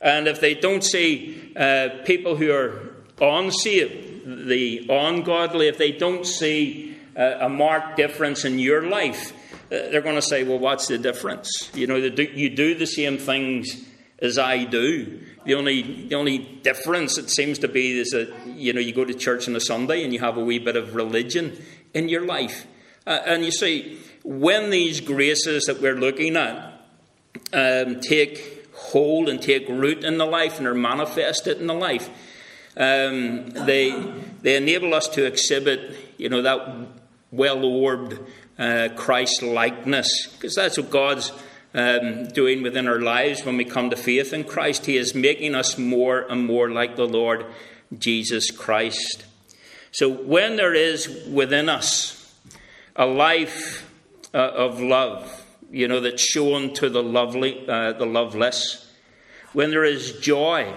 And 0.00 0.26
if 0.28 0.40
they 0.40 0.54
don't 0.54 0.82
see 0.82 1.52
uh, 1.56 1.88
people 2.04 2.36
who 2.36 2.52
are 2.52 2.94
unsaved, 3.20 4.48
the 4.48 4.86
ungodly, 4.90 5.68
if 5.68 5.78
they 5.78 5.92
don't 5.92 6.26
see 6.26 6.96
uh, 7.16 7.36
a 7.40 7.48
marked 7.48 7.96
difference 7.96 8.44
in 8.44 8.58
your 8.58 8.82
life, 8.82 9.32
they're 9.68 10.02
going 10.02 10.16
to 10.16 10.22
say, 10.22 10.44
well, 10.44 10.58
what's 10.58 10.86
the 10.86 10.98
difference? 10.98 11.70
You 11.74 11.86
know, 11.86 11.96
you 11.96 12.50
do 12.50 12.74
the 12.74 12.86
same 12.86 13.18
things 13.18 13.84
as 14.18 14.38
I 14.38 14.64
do. 14.64 15.20
The 15.44 15.54
only, 15.54 16.06
the 16.08 16.14
only 16.14 16.38
difference 16.38 17.18
it 17.18 17.30
seems 17.30 17.58
to 17.58 17.68
be 17.68 17.98
is 17.98 18.10
that, 18.10 18.32
you 18.46 18.72
know, 18.72 18.80
you 18.80 18.92
go 18.92 19.04
to 19.04 19.14
church 19.14 19.48
on 19.48 19.56
a 19.56 19.60
Sunday 19.60 20.02
and 20.04 20.12
you 20.12 20.20
have 20.20 20.36
a 20.36 20.44
wee 20.44 20.58
bit 20.58 20.76
of 20.76 20.94
religion 20.94 21.56
in 21.94 22.08
your 22.08 22.24
life. 22.24 22.66
Uh, 23.06 23.20
and 23.26 23.44
you 23.44 23.52
see, 23.52 23.98
when 24.24 24.70
these 24.70 25.00
graces 25.00 25.64
that 25.64 25.80
we're 25.80 25.94
looking 25.94 26.36
at 26.36 26.72
um, 27.52 28.00
take 28.00 28.66
hold 28.74 29.28
and 29.28 29.40
take 29.40 29.68
root 29.68 30.04
in 30.04 30.18
the 30.18 30.26
life 30.26 30.58
and 30.58 30.66
are 30.66 30.74
manifested 30.74 31.60
in 31.60 31.66
the 31.66 31.74
life, 31.74 32.08
um, 32.76 33.48
they, 33.50 33.90
they 34.42 34.56
enable 34.56 34.94
us 34.94 35.08
to 35.08 35.24
exhibit, 35.24 35.96
you 36.18 36.28
know, 36.28 36.42
that 36.42 36.88
well-orbed 37.30 38.18
uh, 38.58 38.88
Christ 38.96 39.42
likeness, 39.42 40.28
because 40.32 40.54
that's 40.54 40.76
what 40.76 40.90
God's 40.90 41.32
um, 41.74 42.28
doing 42.28 42.62
within 42.62 42.88
our 42.88 43.00
lives 43.00 43.44
when 43.44 43.56
we 43.56 43.64
come 43.64 43.90
to 43.90 43.96
faith 43.96 44.32
in 44.32 44.44
Christ. 44.44 44.86
He 44.86 44.96
is 44.96 45.14
making 45.14 45.54
us 45.54 45.76
more 45.76 46.20
and 46.20 46.46
more 46.46 46.70
like 46.70 46.96
the 46.96 47.06
Lord 47.06 47.46
Jesus 47.96 48.50
Christ. 48.50 49.24
So 49.92 50.08
when 50.08 50.56
there 50.56 50.74
is 50.74 51.26
within 51.30 51.68
us 51.68 52.34
a 52.94 53.06
life 53.06 53.90
uh, 54.32 54.38
of 54.38 54.80
love, 54.80 55.44
you 55.70 55.88
know, 55.88 56.00
that's 56.00 56.22
shown 56.22 56.72
to 56.74 56.88
the 56.88 57.02
lovely, 57.02 57.68
uh, 57.68 57.92
the 57.92 58.06
loveless. 58.06 58.82
When 59.52 59.70
there 59.70 59.84
is 59.84 60.18
joy 60.20 60.72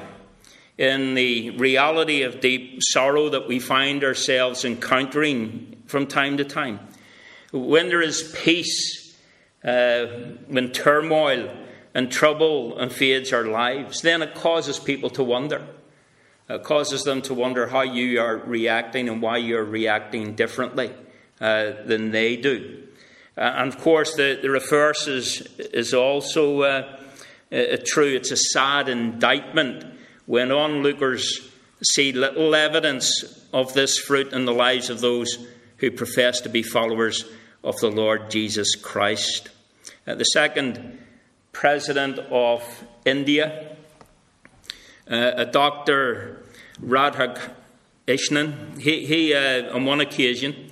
in 0.77 1.13
the 1.13 1.51
reality 1.51 2.23
of 2.23 2.39
deep 2.39 2.79
sorrow 2.81 3.29
that 3.29 3.47
we 3.47 3.59
find 3.59 4.03
ourselves 4.03 4.63
encountering 4.63 5.83
from 5.85 6.07
time 6.07 6.37
to 6.37 6.45
time. 6.45 6.79
When 7.51 7.89
there 7.89 8.01
is 8.01 8.35
peace, 8.43 9.15
uh, 9.63 10.05
when 10.47 10.71
turmoil 10.71 11.55
and 11.93 12.11
trouble 12.11 12.79
invades 12.79 13.33
our 13.33 13.45
lives, 13.45 14.01
then 14.01 14.21
it 14.21 14.35
causes 14.35 14.77
people 14.77 15.09
to 15.11 15.23
wonder. 15.23 15.65
It 16.47 16.63
causes 16.63 17.03
them 17.03 17.21
to 17.23 17.33
wonder 17.33 17.67
how 17.67 17.81
you 17.81 18.19
are 18.19 18.37
reacting 18.37 19.09
and 19.09 19.21
why 19.21 19.37
you're 19.37 19.63
reacting 19.63 20.35
differently 20.35 20.91
uh, 21.41 21.71
than 21.85 22.11
they 22.11 22.35
do. 22.35 22.83
Uh, 23.37 23.53
and 23.57 23.73
of 23.73 23.79
course, 23.79 24.15
the, 24.15 24.37
the 24.41 24.49
reverse 24.49 25.07
is, 25.07 25.41
is 25.57 25.93
also 25.93 26.61
uh, 26.61 26.97
uh, 27.51 27.77
true. 27.85 28.15
It's 28.15 28.31
a 28.31 28.37
sad 28.37 28.89
indictment 28.89 29.85
when 30.25 30.51
onlookers 30.51 31.49
see 31.83 32.11
little 32.11 32.53
evidence 32.53 33.47
of 33.53 33.73
this 33.73 33.97
fruit 33.97 34.33
in 34.33 34.45
the 34.45 34.53
lives 34.53 34.89
of 34.89 35.01
those 35.01 35.47
who 35.77 35.89
profess 35.89 36.41
to 36.41 36.49
be 36.49 36.61
followers 36.61 37.25
of 37.63 37.77
the 37.77 37.91
Lord 37.91 38.29
Jesus 38.29 38.75
Christ. 38.75 39.49
Uh, 40.07 40.15
the 40.15 40.23
second 40.23 40.99
president 41.51 42.19
of 42.31 42.83
India, 43.05 43.75
uh, 45.09 45.31
a 45.35 45.45
Dr. 45.45 46.43
Radhakrishnan, 46.81 48.79
he, 48.79 49.05
he 49.05 49.33
uh, 49.33 49.73
on 49.75 49.85
one 49.85 49.99
occasion, 49.99 50.69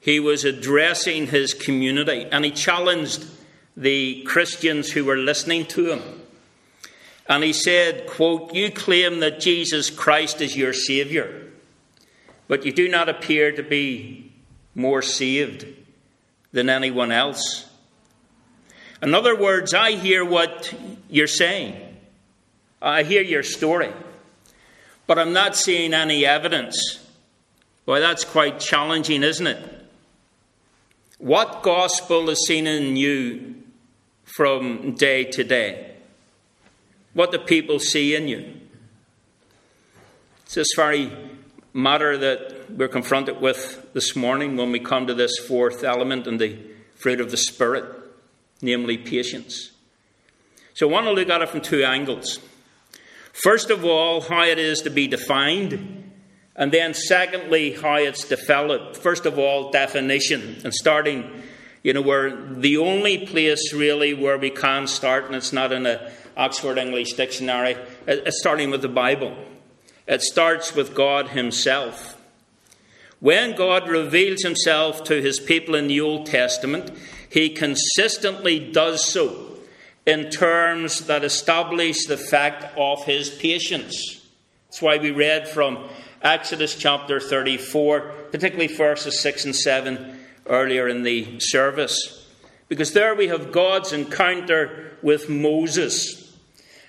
he 0.00 0.18
was 0.18 0.44
addressing 0.44 1.26
his 1.26 1.52
community 1.52 2.26
and 2.30 2.44
he 2.44 2.50
challenged 2.50 3.26
the 3.76 4.22
Christians 4.22 4.90
who 4.90 5.04
were 5.04 5.16
listening 5.16 5.66
to 5.66 5.92
him. 5.92 6.02
And 7.28 7.44
he 7.44 7.52
said, 7.52 8.08
quote, 8.08 8.54
You 8.54 8.72
claim 8.72 9.20
that 9.20 9.40
Jesus 9.40 9.90
Christ 9.90 10.40
is 10.40 10.56
your 10.56 10.72
Saviour, 10.72 11.28
but 12.48 12.64
you 12.64 12.72
do 12.72 12.88
not 12.88 13.08
appear 13.08 13.52
to 13.52 13.62
be 13.62 14.32
more 14.74 15.02
saved 15.02 15.66
than 16.52 16.68
anyone 16.68 17.12
else. 17.12 17.68
In 19.02 19.14
other 19.14 19.36
words, 19.36 19.72
I 19.72 19.92
hear 19.92 20.24
what 20.24 20.74
you're 21.08 21.26
saying. 21.26 21.80
I 22.82 23.02
hear 23.02 23.22
your 23.22 23.42
story. 23.42 23.92
But 25.06 25.18
I'm 25.18 25.32
not 25.32 25.56
seeing 25.56 25.94
any 25.94 26.24
evidence. 26.26 27.04
Well, 27.86 28.00
that's 28.00 28.24
quite 28.24 28.60
challenging, 28.60 29.22
isn't 29.22 29.46
it? 29.46 29.86
What 31.18 31.62
gospel 31.62 32.30
is 32.30 32.46
seen 32.46 32.66
in 32.66 32.96
you 32.96 33.56
from 34.24 34.94
day 34.94 35.24
to 35.24 35.44
day? 35.44 35.96
What 37.12 37.32
do 37.32 37.38
people 37.38 37.78
see 37.78 38.14
in 38.14 38.28
you? 38.28 38.60
It's 40.44 40.54
this 40.54 40.68
very 40.76 41.12
matter 41.72 42.16
that 42.16 42.59
we're 42.76 42.88
confronted 42.88 43.40
with 43.40 43.92
this 43.92 44.16
morning 44.16 44.56
when 44.56 44.72
we 44.72 44.80
come 44.80 45.06
to 45.06 45.14
this 45.14 45.38
fourth 45.38 45.84
element 45.84 46.26
in 46.26 46.38
the 46.38 46.58
fruit 46.96 47.20
of 47.20 47.30
the 47.30 47.36
Spirit, 47.36 47.84
namely 48.62 48.98
patience. 48.98 49.70
So 50.74 50.88
I 50.88 50.92
want 50.92 51.06
to 51.06 51.12
look 51.12 51.28
at 51.28 51.42
it 51.42 51.48
from 51.48 51.60
two 51.60 51.84
angles. 51.84 52.38
First 53.32 53.70
of 53.70 53.84
all, 53.84 54.20
how 54.20 54.44
it 54.44 54.58
is 54.58 54.82
to 54.82 54.90
be 54.90 55.06
defined 55.06 56.00
and 56.60 56.70
then, 56.70 56.92
secondly, 56.92 57.72
how 57.72 57.94
it's 57.94 58.28
developed. 58.28 58.98
First 58.98 59.24
of 59.24 59.38
all, 59.38 59.70
definition. 59.70 60.60
And 60.62 60.74
starting, 60.74 61.42
you 61.82 61.94
know, 61.94 62.02
we're 62.02 62.36
the 62.52 62.76
only 62.76 63.26
place 63.26 63.72
really 63.72 64.12
where 64.12 64.36
we 64.36 64.50
can 64.50 64.86
start, 64.86 65.24
and 65.24 65.34
it's 65.34 65.54
not 65.54 65.72
in 65.72 65.84
the 65.84 66.12
Oxford 66.36 66.76
English 66.76 67.14
Dictionary, 67.14 67.76
it's 68.06 68.40
starting 68.40 68.70
with 68.70 68.82
the 68.82 68.88
Bible. 68.88 69.34
It 70.06 70.20
starts 70.20 70.74
with 70.74 70.94
God 70.94 71.28
Himself. 71.28 72.19
When 73.20 73.54
God 73.54 73.88
reveals 73.88 74.42
Himself 74.42 75.04
to 75.04 75.20
His 75.20 75.38
people 75.38 75.74
in 75.74 75.88
the 75.88 76.00
Old 76.00 76.26
Testament, 76.26 76.90
He 77.28 77.50
consistently 77.50 78.58
does 78.72 79.04
so 79.04 79.58
in 80.06 80.30
terms 80.30 81.06
that 81.06 81.22
establish 81.22 82.06
the 82.06 82.16
fact 82.16 82.76
of 82.78 83.04
His 83.04 83.28
patience. 83.28 84.26
That's 84.66 84.80
why 84.80 84.96
we 84.96 85.10
read 85.10 85.48
from 85.48 85.86
Exodus 86.22 86.74
chapter 86.74 87.20
34, 87.20 88.00
particularly 88.30 88.74
verses 88.74 89.20
6 89.20 89.44
and 89.44 89.56
7 89.56 90.18
earlier 90.46 90.88
in 90.88 91.02
the 91.02 91.38
service. 91.40 92.26
Because 92.68 92.92
there 92.92 93.14
we 93.14 93.28
have 93.28 93.52
God's 93.52 93.92
encounter 93.92 94.96
with 95.02 95.28
Moses. 95.28 96.36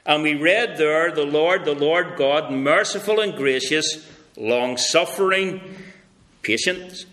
And 0.05 0.23
we 0.23 0.35
read 0.35 0.77
there, 0.77 1.11
the 1.11 1.25
Lord, 1.25 1.65
the 1.65 1.75
Lord 1.75 2.15
God, 2.17 2.51
merciful 2.51 3.19
and 3.19 3.35
gracious, 3.35 4.07
long 4.38 4.77
suffering, 4.77 5.75
patient, 6.41 7.05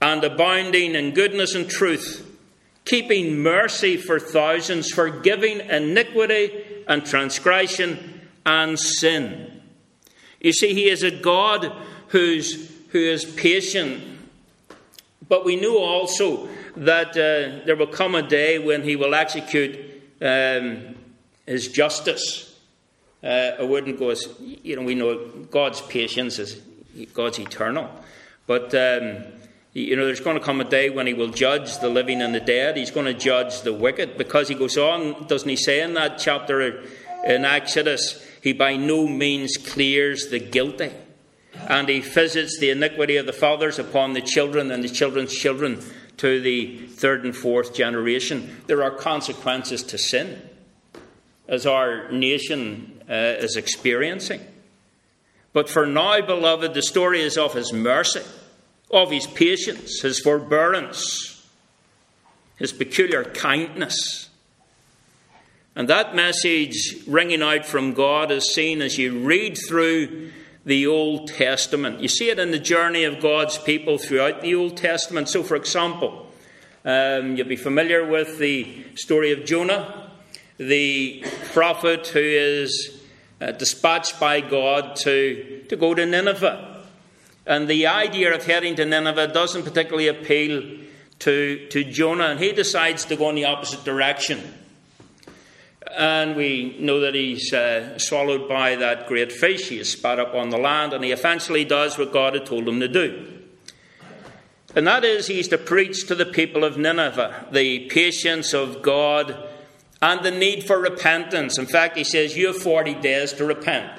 and 0.00 0.22
abounding 0.22 0.94
in 0.94 1.12
goodness 1.12 1.54
and 1.54 1.68
truth, 1.68 2.26
keeping 2.84 3.38
mercy 3.38 3.96
for 3.96 4.18
thousands, 4.18 4.90
forgiving 4.90 5.60
iniquity 5.60 6.64
and 6.86 7.04
transgression 7.06 8.20
and 8.44 8.78
sin 8.78 9.54
you 10.44 10.52
see, 10.52 10.74
He 10.74 10.90
is 10.90 11.02
a 11.02 11.10
God 11.10 11.72
who's, 12.08 12.70
who 12.90 12.98
is 12.98 13.24
patient. 13.24 14.04
But 15.26 15.44
we 15.46 15.56
know 15.56 15.78
also 15.78 16.48
that 16.76 17.12
uh, 17.12 17.64
there 17.64 17.76
will 17.76 17.86
come 17.86 18.14
a 18.14 18.20
day 18.20 18.58
when 18.58 18.82
He 18.82 18.94
will 18.94 19.14
execute 19.14 19.74
um, 20.20 20.94
His 21.46 21.68
justice. 21.68 22.54
Uh, 23.22 23.52
I 23.58 23.62
wouldn't 23.62 23.98
go 23.98 24.10
as, 24.10 24.28
you 24.38 24.76
know, 24.76 24.82
we 24.82 24.94
know 24.94 25.28
God's 25.50 25.80
patience 25.80 26.38
is 26.38 26.60
God's 27.14 27.38
eternal. 27.38 27.90
But, 28.46 28.74
um, 28.74 29.24
you 29.72 29.96
know, 29.96 30.06
there's 30.06 30.20
going 30.20 30.38
to 30.38 30.44
come 30.44 30.60
a 30.60 30.64
day 30.64 30.90
when 30.90 31.06
He 31.06 31.14
will 31.14 31.30
judge 31.30 31.78
the 31.78 31.88
living 31.88 32.22
and 32.22 32.34
the 32.34 32.40
dead. 32.40 32.76
He's 32.76 32.90
going 32.90 33.06
to 33.06 33.14
judge 33.14 33.62
the 33.62 33.72
wicked 33.72 34.18
because 34.18 34.48
He 34.48 34.54
goes 34.54 34.76
on, 34.76 35.26
doesn't 35.26 35.48
He 35.48 35.56
say 35.56 35.82
in 35.82 35.94
that 35.94 36.18
chapter 36.18 36.82
in 37.24 37.44
Exodus? 37.44 38.24
he 38.44 38.52
by 38.52 38.76
no 38.76 39.06
means 39.06 39.56
clears 39.56 40.28
the 40.28 40.38
guilty. 40.38 40.92
And 41.54 41.88
he 41.88 42.00
visits 42.00 42.58
the 42.60 42.68
iniquity 42.68 43.16
of 43.16 43.24
the 43.24 43.32
fathers 43.32 43.78
upon 43.78 44.12
the 44.12 44.20
children 44.20 44.70
and 44.70 44.84
the 44.84 44.88
children's 44.90 45.34
children 45.34 45.80
to 46.18 46.42
the 46.42 46.86
third 46.88 47.24
and 47.24 47.34
fourth 47.34 47.74
generation. 47.74 48.60
There 48.66 48.82
are 48.82 48.90
consequences 48.90 49.82
to 49.84 49.96
sin, 49.96 50.42
as 51.48 51.64
our 51.64 52.12
nation 52.12 53.02
uh, 53.08 53.14
is 53.14 53.56
experiencing. 53.56 54.42
But 55.54 55.70
for 55.70 55.86
now, 55.86 56.20
beloved, 56.20 56.74
the 56.74 56.82
story 56.82 57.22
is 57.22 57.38
of 57.38 57.54
his 57.54 57.72
mercy, 57.72 58.20
of 58.90 59.10
his 59.10 59.26
patience, 59.26 60.02
his 60.02 60.20
forbearance, 60.20 61.48
his 62.58 62.72
peculiar 62.72 63.24
kindness 63.24 64.28
And 65.76 65.88
that 65.88 66.14
message 66.14 67.02
ringing 67.06 67.42
out 67.42 67.66
from 67.66 67.94
God 67.94 68.30
is 68.30 68.54
seen 68.54 68.80
as 68.80 68.96
you 68.96 69.18
read 69.18 69.58
through 69.68 70.30
the 70.64 70.86
Old 70.86 71.28
Testament. 71.28 72.00
You 72.00 72.06
see 72.06 72.30
it 72.30 72.38
in 72.38 72.52
the 72.52 72.60
journey 72.60 73.02
of 73.02 73.20
God's 73.20 73.58
people 73.58 73.98
throughout 73.98 74.40
the 74.40 74.54
Old 74.54 74.76
Testament. 74.76 75.28
So, 75.28 75.42
for 75.42 75.56
example, 75.56 76.30
um, 76.84 77.36
you'll 77.36 77.48
be 77.48 77.56
familiar 77.56 78.06
with 78.06 78.38
the 78.38 78.84
story 78.94 79.32
of 79.32 79.44
Jonah, 79.44 80.12
the 80.58 81.24
prophet 81.52 82.06
who 82.06 82.20
is 82.20 82.93
uh, 83.44 83.52
dispatched 83.52 84.18
by 84.18 84.40
God 84.40 84.96
to, 84.96 85.64
to 85.68 85.76
go 85.76 85.94
to 85.94 86.06
Nineveh. 86.06 86.82
And 87.46 87.68
the 87.68 87.86
idea 87.86 88.34
of 88.34 88.44
heading 88.46 88.74
to 88.76 88.86
Nineveh 88.86 89.28
doesn't 89.28 89.64
particularly 89.64 90.08
appeal 90.08 90.78
to, 91.20 91.66
to 91.68 91.84
Jonah, 91.84 92.28
and 92.28 92.40
he 92.40 92.52
decides 92.52 93.04
to 93.06 93.16
go 93.16 93.28
in 93.28 93.34
the 93.34 93.44
opposite 93.44 93.84
direction. 93.84 94.54
And 95.96 96.34
we 96.34 96.76
know 96.80 97.00
that 97.00 97.14
he's 97.14 97.52
uh, 97.52 97.98
swallowed 97.98 98.48
by 98.48 98.76
that 98.76 99.06
great 99.06 99.30
fish. 99.30 99.68
He 99.68 99.78
is 99.78 99.92
spat 99.92 100.18
up 100.18 100.34
on 100.34 100.48
the 100.48 100.56
land, 100.58 100.94
and 100.94 101.04
he 101.04 101.12
eventually 101.12 101.64
does 101.64 101.98
what 101.98 102.12
God 102.12 102.34
had 102.34 102.46
told 102.46 102.66
him 102.66 102.80
to 102.80 102.88
do. 102.88 103.42
And 104.74 104.86
that 104.86 105.04
is, 105.04 105.26
he's 105.26 105.48
to 105.48 105.58
preach 105.58 106.06
to 106.08 106.14
the 106.14 106.26
people 106.26 106.64
of 106.64 106.78
Nineveh 106.78 107.46
the 107.52 107.86
patience 107.90 108.54
of 108.54 108.82
God 108.82 109.50
and 110.04 110.22
the 110.22 110.30
need 110.30 110.62
for 110.64 110.78
repentance. 110.78 111.56
In 111.56 111.64
fact, 111.64 111.96
he 111.96 112.04
says, 112.04 112.36
You 112.36 112.48
have 112.48 112.58
40 112.58 112.96
days 112.96 113.32
to 113.34 113.46
repent. 113.46 113.90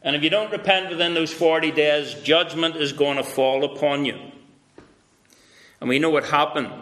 And 0.00 0.16
if 0.16 0.22
you 0.22 0.30
don't 0.30 0.50
repent 0.50 0.88
within 0.88 1.12
those 1.12 1.30
40 1.30 1.70
days, 1.72 2.14
judgment 2.14 2.76
is 2.76 2.94
going 2.94 3.18
to 3.18 3.22
fall 3.22 3.62
upon 3.62 4.06
you. 4.06 4.18
And 5.80 5.90
we 5.90 5.98
know 5.98 6.08
what 6.08 6.24
happened. 6.24 6.72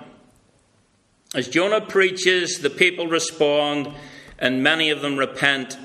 As 1.35 1.49
Jonah 1.49 1.81
preaches, 1.81 2.61
the 2.61 2.71
people 2.71 3.09
respond, 3.09 3.93
and 4.39 4.63
many 4.63 4.91
of 4.91 5.03
them 5.03 5.17
repent. 5.17 5.77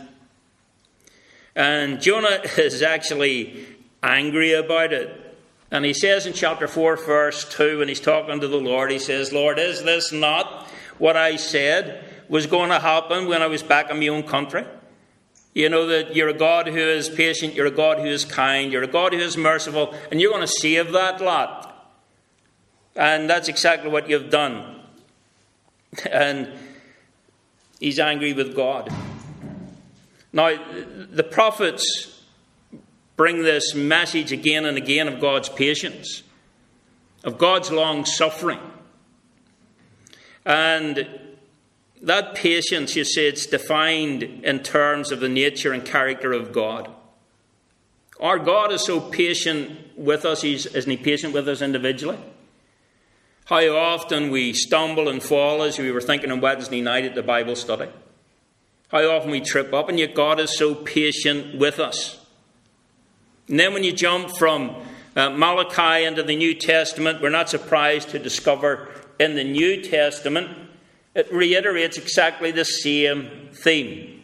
And 1.56 2.00
Jonah 2.00 2.42
is 2.60 2.84
actually 2.84 3.66
angry 4.04 4.54
about 4.54 4.94
it. 4.94 5.20
And 5.72 5.84
he 5.84 5.96
says 5.96 6.28
in 6.28 6.34
chapter 6.34 6.68
4, 6.68 6.98
verse 6.98 7.50
2, 7.50 7.80
when 7.80 7.88
he's 7.88 8.00
talking 8.00 8.40
to 8.40 8.48
the 8.48 8.58
Lord, 8.58 8.92
he 8.92 9.00
says, 9.00 9.34
Lord, 9.34 9.58
is 9.58 9.82
this 9.82 10.12
not 10.12 10.70
what 11.04 11.18
I 11.18 11.36
said 11.36 12.02
was 12.30 12.48
going 12.48 12.70
to 12.70 12.80
happen 12.80 13.28
when 13.28 13.42
I 13.42 13.48
was 13.48 13.62
back 13.62 13.92
in 13.92 14.00
my 14.00 14.08
own 14.08 14.24
country? 14.24 14.64
You 15.54 15.68
know 15.68 15.86
that 15.88 16.16
you're 16.16 16.30
a 16.30 16.34
God 16.34 16.66
who 16.68 16.78
is 16.78 17.10
patient, 17.10 17.56
you're 17.56 17.66
a 17.66 17.72
God 17.72 18.00
who 18.00 18.06
is 18.06 18.24
kind, 18.24 18.72
you're 18.72 18.84
a 18.84 18.88
God 18.88 19.12
who 19.12 19.20
is 19.20 19.36
merciful, 19.36 19.94
and 20.10 20.22
you're 20.22 20.32
going 20.32 20.48
to 20.48 20.56
save 20.62 20.94
that 20.94 21.20
lot. 21.20 21.92
And 22.96 23.30
that's 23.30 23.50
exactly 23.50 23.90
what 23.90 24.10
you've 24.10 24.30
done. 24.30 24.80
And 26.10 26.54
he's 27.82 28.00
angry 28.00 28.32
with 28.32 28.56
God. 28.56 28.90
Now, 30.32 30.58
the 31.12 31.24
prophets 31.24 32.22
bring 33.18 33.44
this 33.44 33.76
message 33.76 34.32
again 34.32 34.64
and 34.64 34.78
again 34.78 35.10
of 35.10 35.20
God's 35.20 35.50
patience, 35.50 36.24
of 37.26 37.38
God's 37.38 37.72
long 37.72 38.06
suffering. 38.06 38.62
And 40.46 41.08
that 42.02 42.36
patience, 42.36 42.96
you 42.96 43.06
see, 43.06 43.28
it's 43.28 43.46
defined 43.46 44.24
in 44.24 44.60
terms 44.60 45.12
of 45.12 45.20
the 45.20 45.30
nature 45.30 45.72
and 45.72 45.86
character 45.86 46.34
of 46.34 46.52
God. 46.52 46.90
Our 48.20 48.40
God 48.40 48.72
is 48.72 48.86
so 48.86 49.00
patient 49.00 49.98
with 49.98 50.26
us, 50.26 50.42
he's, 50.42 50.66
isn't 50.66 50.90
He 50.90 50.98
patient 50.98 51.34
with 51.34 51.48
us 51.48 51.62
individually? 51.62 52.18
How 53.46 53.62
often 53.76 54.32
we 54.32 54.54
stumble 54.54 55.10
and 55.10 55.22
fall, 55.22 55.64
as 55.64 55.78
we 55.78 55.92
were 55.92 56.02
thinking 56.02 56.32
on 56.32 56.40
Wednesday 56.40 56.82
night 56.82 57.04
at 57.04 57.16
the 57.16 57.24
Bible 57.24 57.56
study. 57.56 57.90
How 58.90 59.10
often 59.10 59.32
we 59.32 59.42
trip 59.42 59.74
up, 59.74 59.90
and 59.90 60.00
yet 60.00 60.14
God 60.14 60.40
is 60.40 60.58
so 60.58 60.76
patient 60.76 61.58
with 61.58 61.80
us. 61.80 62.26
And 63.48 63.60
then 63.60 63.74
when 63.74 63.84
you 63.84 63.92
jump 63.92 64.38
from 64.38 64.76
uh, 65.16 65.30
Malachi 65.32 66.06
into 66.06 66.24
the 66.24 66.36
New 66.36 66.54
Testament, 66.54 67.22
we're 67.22 67.30
not 67.30 67.50
surprised 67.50 68.10
to 68.10 68.20
discover 68.20 68.90
in 69.20 69.36
the 69.36 69.44
New 69.44 69.82
Testament 69.82 70.64
it 71.16 71.32
reiterates 71.32 71.98
exactly 71.98 72.52
the 72.52 72.66
same 72.66 73.50
theme. 73.54 74.22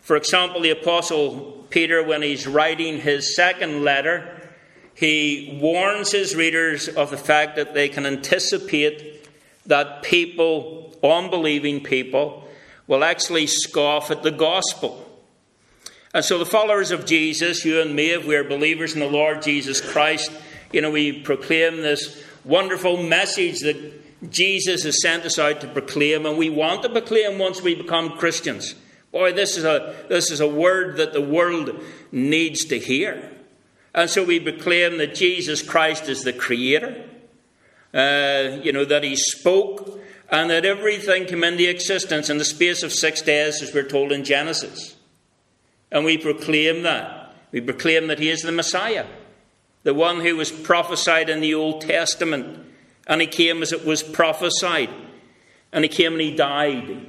For 0.00 0.16
example, 0.16 0.60
the 0.60 0.70
Apostle 0.70 1.66
Peter, 1.70 2.02
when 2.02 2.22
he's 2.22 2.46
writing 2.46 2.98
his 3.00 3.34
second 3.34 3.82
letter, 3.84 4.48
he 4.94 5.58
warns 5.60 6.12
his 6.12 6.34
readers 6.34 6.88
of 6.88 7.10
the 7.10 7.16
fact 7.16 7.56
that 7.56 7.74
they 7.74 7.88
can 7.88 8.06
anticipate 8.06 9.28
that 9.66 10.02
people, 10.02 10.96
unbelieving 11.02 11.82
people, 11.82 12.48
will 12.86 13.04
actually 13.04 13.46
scoff 13.46 14.10
at 14.10 14.22
the 14.22 14.30
gospel. 14.30 15.04
And 16.14 16.24
so, 16.24 16.38
the 16.38 16.46
followers 16.46 16.90
of 16.90 17.04
Jesus, 17.04 17.64
you 17.64 17.82
and 17.82 17.94
me, 17.94 18.12
if 18.12 18.24
we 18.24 18.34
are 18.34 18.44
believers 18.44 18.94
in 18.94 19.00
the 19.00 19.10
Lord 19.10 19.42
Jesus 19.42 19.80
Christ, 19.80 20.32
you 20.72 20.80
know, 20.80 20.90
we 20.90 21.20
proclaim 21.20 21.82
this 21.82 22.24
wonderful 22.48 23.02
message 23.02 23.60
that 23.60 24.30
Jesus 24.30 24.82
has 24.82 25.00
sent 25.00 25.24
us 25.24 25.38
out 25.38 25.60
to 25.60 25.68
proclaim, 25.68 26.26
and 26.26 26.36
we 26.36 26.50
want 26.50 26.82
to 26.82 26.88
proclaim 26.88 27.38
once 27.38 27.62
we 27.62 27.74
become 27.74 28.16
Christians. 28.16 28.74
Boy, 29.12 29.32
this 29.32 29.56
is 29.56 29.64
a, 29.64 29.94
this 30.08 30.30
is 30.30 30.40
a 30.40 30.48
word 30.48 30.96
that 30.96 31.12
the 31.12 31.20
world 31.20 31.78
needs 32.10 32.64
to 32.66 32.78
hear. 32.78 33.30
And 33.94 34.10
so 34.10 34.24
we 34.24 34.40
proclaim 34.40 34.98
that 34.98 35.14
Jesus 35.14 35.62
Christ 35.62 36.08
is 36.08 36.22
the 36.22 36.32
Creator, 36.32 37.04
uh, 37.94 38.58
you 38.62 38.72
know, 38.72 38.84
that 38.84 39.04
He 39.04 39.16
spoke, 39.16 40.00
and 40.30 40.50
that 40.50 40.64
everything 40.64 41.26
came 41.26 41.44
into 41.44 41.68
existence 41.68 42.28
in 42.28 42.38
the 42.38 42.44
space 42.44 42.82
of 42.82 42.92
six 42.92 43.22
days, 43.22 43.62
as 43.62 43.72
we're 43.72 43.88
told 43.88 44.10
in 44.12 44.24
Genesis. 44.24 44.96
And 45.90 46.04
we 46.04 46.18
proclaim 46.18 46.82
that. 46.82 47.34
We 47.52 47.60
proclaim 47.60 48.08
that 48.08 48.18
He 48.18 48.30
is 48.30 48.42
the 48.42 48.52
Messiah, 48.52 49.06
the 49.88 49.94
one 49.94 50.20
who 50.20 50.36
was 50.36 50.52
prophesied 50.52 51.30
in 51.30 51.40
the 51.40 51.54
Old 51.54 51.80
Testament 51.80 52.62
and 53.06 53.22
he 53.22 53.26
came 53.26 53.62
as 53.62 53.72
it 53.72 53.86
was 53.86 54.02
prophesied. 54.02 54.90
And 55.72 55.82
he 55.82 55.88
came 55.88 56.12
and 56.12 56.20
he 56.20 56.36
died. 56.36 57.06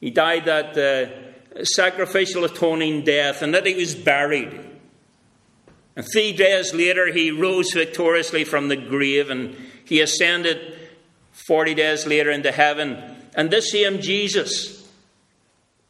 He 0.00 0.08
died 0.08 0.46
that 0.46 0.78
uh, 0.78 1.62
sacrificial 1.66 2.46
atoning 2.46 3.04
death, 3.04 3.42
and 3.42 3.52
that 3.52 3.66
he 3.66 3.74
was 3.74 3.94
buried. 3.94 4.58
And 5.94 6.06
three 6.10 6.32
days 6.32 6.72
later, 6.72 7.12
he 7.12 7.30
rose 7.32 7.70
victoriously 7.74 8.44
from 8.44 8.68
the 8.68 8.76
grave 8.76 9.28
and 9.28 9.54
he 9.84 10.00
ascended 10.00 10.74
40 11.32 11.74
days 11.74 12.06
later 12.06 12.30
into 12.30 12.50
heaven. 12.50 12.96
And 13.34 13.50
this 13.50 13.72
same 13.72 14.00
Jesus 14.00 14.90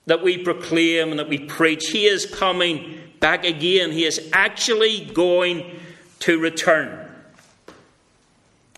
that 0.07 0.25
we 0.25 0.39
proclaim 0.39 1.11
and 1.11 1.21
that 1.21 1.29
we 1.29 1.39
preach, 1.39 1.87
he 1.91 2.07
is 2.07 2.27
coming 2.27 2.99
back 3.21 3.45
again. 3.45 3.93
He 3.93 4.05
is 4.05 4.29
actually 4.33 5.05
going 5.05 5.77
to 6.21 6.39
return. 6.39 7.11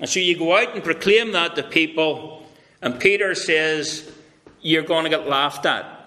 And 0.01 0.09
so 0.09 0.21
you 0.21 0.39
go 0.39 0.57
out 0.57 0.75
and 0.75 0.85
proclaim 0.85 1.33
that 1.33 1.57
to 1.57 1.63
people, 1.63 2.47
and 2.81 2.99
Peter 3.01 3.35
says, 3.35 4.11
You're 4.61 4.83
going 4.83 5.05
to 5.05 5.11
get 5.11 5.29
laughed 5.29 5.67
at. 5.67 5.99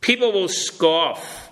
People 0.00 0.32
will 0.32 0.48
scoff. 0.48 1.50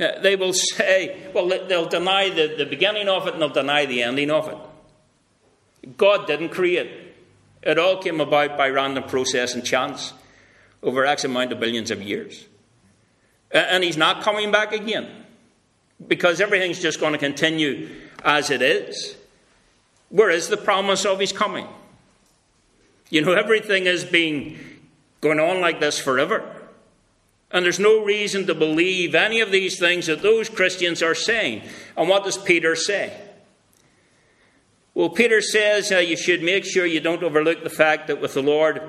Uh, 0.00 0.18
they 0.20 0.36
will 0.36 0.52
say, 0.52 1.30
well, 1.32 1.46
they'll 1.48 1.88
deny 1.88 2.28
the, 2.28 2.54
the 2.58 2.66
beginning 2.66 3.08
of 3.08 3.28
it 3.28 3.34
and 3.34 3.42
they'll 3.42 3.50
deny 3.50 3.86
the 3.86 4.02
ending 4.02 4.30
of 4.30 4.48
it. 4.48 5.96
God 5.96 6.26
didn't 6.26 6.48
create 6.48 6.86
it. 6.86 7.16
It 7.62 7.78
all 7.78 7.98
came 7.98 8.20
about 8.20 8.58
by 8.58 8.68
random 8.68 9.04
process 9.04 9.54
and 9.54 9.64
chance 9.64 10.12
over 10.82 11.06
X 11.06 11.22
amount 11.22 11.52
of 11.52 11.60
billions 11.60 11.92
of 11.92 12.02
years. 12.02 12.46
And 13.52 13.84
He's 13.84 13.96
not 13.96 14.22
coming 14.22 14.50
back 14.50 14.72
again 14.72 15.21
because 16.08 16.40
everything's 16.40 16.80
just 16.80 17.00
going 17.00 17.12
to 17.12 17.18
continue 17.18 17.88
as 18.24 18.50
it 18.50 18.62
is. 18.62 19.16
Where 20.08 20.30
is 20.30 20.48
the 20.48 20.56
promise 20.56 21.04
of 21.04 21.18
his 21.18 21.32
coming? 21.32 21.66
You 23.10 23.22
know, 23.22 23.32
everything 23.32 23.86
has 23.86 24.04
been 24.04 24.58
going 25.20 25.40
on 25.40 25.60
like 25.60 25.80
this 25.80 25.98
forever. 25.98 26.62
And 27.50 27.64
there's 27.64 27.78
no 27.78 28.02
reason 28.02 28.46
to 28.46 28.54
believe 28.54 29.14
any 29.14 29.40
of 29.40 29.50
these 29.50 29.78
things 29.78 30.06
that 30.06 30.22
those 30.22 30.48
Christians 30.48 31.02
are 31.02 31.14
saying. 31.14 31.62
And 31.96 32.08
what 32.08 32.24
does 32.24 32.38
Peter 32.38 32.74
say? 32.74 33.18
Well, 34.94 35.10
Peter 35.10 35.40
says 35.40 35.90
uh, 35.92 35.98
you 35.98 36.16
should 36.16 36.42
make 36.42 36.64
sure 36.64 36.84
you 36.84 37.00
don't 37.00 37.22
overlook 37.22 37.62
the 37.62 37.70
fact 37.70 38.08
that 38.08 38.20
with 38.20 38.34
the 38.34 38.42
Lord, 38.42 38.82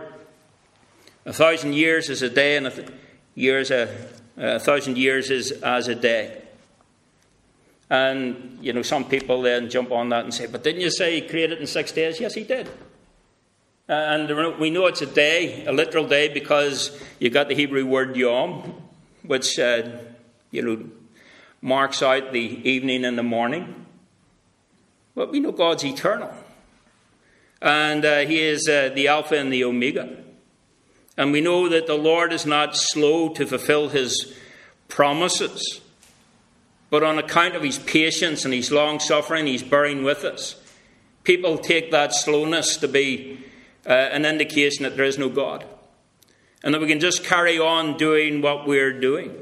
a 1.26 1.32
thousand 1.34 1.74
years 1.74 2.10
is 2.10 2.22
a 2.22 2.30
day, 2.30 2.58
and 2.58 2.68
a, 2.68 2.72
th- 2.72 2.90
years 3.36 3.72
a, 3.72 3.96
a 4.36 4.60
thousand 4.60 4.98
years 4.98 5.30
is 5.30 5.52
as 5.52 5.88
a 5.88 5.96
day. 5.96 6.43
And, 7.94 8.58
you 8.60 8.74
know, 8.74 8.82
some 8.82 9.06
people 9.06 9.44
then 9.44 9.70
jump 9.70 9.92
on 9.92 10.10
that 10.10 10.24
and 10.24 10.34
say, 10.34 10.48
but 10.48 10.64
didn't 10.64 10.82
you 10.82 10.90
say 10.90 11.22
he 11.22 11.28
created 11.28 11.60
in 11.60 11.68
six 11.68 11.92
days? 11.92 12.20
Yes, 12.20 12.34
he 12.34 12.44
did. 12.44 12.68
And 13.88 14.58
we 14.58 14.72
know 14.72 14.88
it's 14.88 15.04
a 15.04 15.06
day, 15.06 15.64
a 15.68 15.72
literal 15.72 16.08
day, 16.08 16.28
because 16.28 17.00
you 17.20 17.30
got 17.30 17.50
the 17.50 17.54
Hebrew 17.54 17.86
word 17.86 18.16
yom, 18.16 18.82
which, 19.22 19.60
uh, 19.60 19.84
you 20.50 20.64
know, 20.64 20.90
marks 21.62 22.02
out 22.02 22.34
the 22.34 22.68
evening 22.68 23.06
and 23.06 23.16
the 23.16 23.22
morning. 23.22 23.86
But 25.14 25.32
we 25.32 25.40
know 25.40 25.52
God's 25.52 25.86
eternal. 25.86 26.34
And 27.62 28.04
uh, 28.04 28.20
He 28.22 28.40
is 28.40 28.68
uh, 28.68 28.90
the 28.96 29.08
Alpha 29.08 29.38
and 29.38 29.54
the 29.54 29.64
Omega. 29.66 30.18
And 31.16 31.32
we 31.32 31.42
know 31.42 31.70
that 31.70 31.86
the 31.86 31.94
Lord 31.94 32.34
is 32.34 32.48
not 32.48 32.76
slow 32.76 33.30
to 33.36 33.46
fulfill 33.46 33.90
his 33.90 34.34
promises. 34.88 35.83
But 36.94 37.02
on 37.02 37.18
account 37.18 37.56
of 37.56 37.64
his 37.64 37.80
patience 37.80 38.46
and 38.46 38.54
his 38.54 38.72
long 38.72 39.00
suffering, 39.00 39.48
he's 39.48 39.64
bearing 39.64 40.04
with 40.04 40.24
us. 40.24 40.62
People 41.24 41.58
take 41.58 41.90
that 41.90 42.14
slowness 42.14 42.78
to 42.78 42.88
be 42.88 43.40
uh, 43.84 43.90
an 43.90 44.26
indication 44.26 44.84
that 44.84 44.96
there 44.96 45.06
is 45.08 45.18
no 45.18 45.28
God. 45.28 45.66
And 46.64 46.72
that 46.72 46.82
we 46.82 46.88
can 46.88 47.00
just 47.00 47.24
carry 47.24 47.58
on 47.58 47.98
doing 47.98 48.44
what 48.44 48.68
we're 48.68 48.94
doing. 48.94 49.34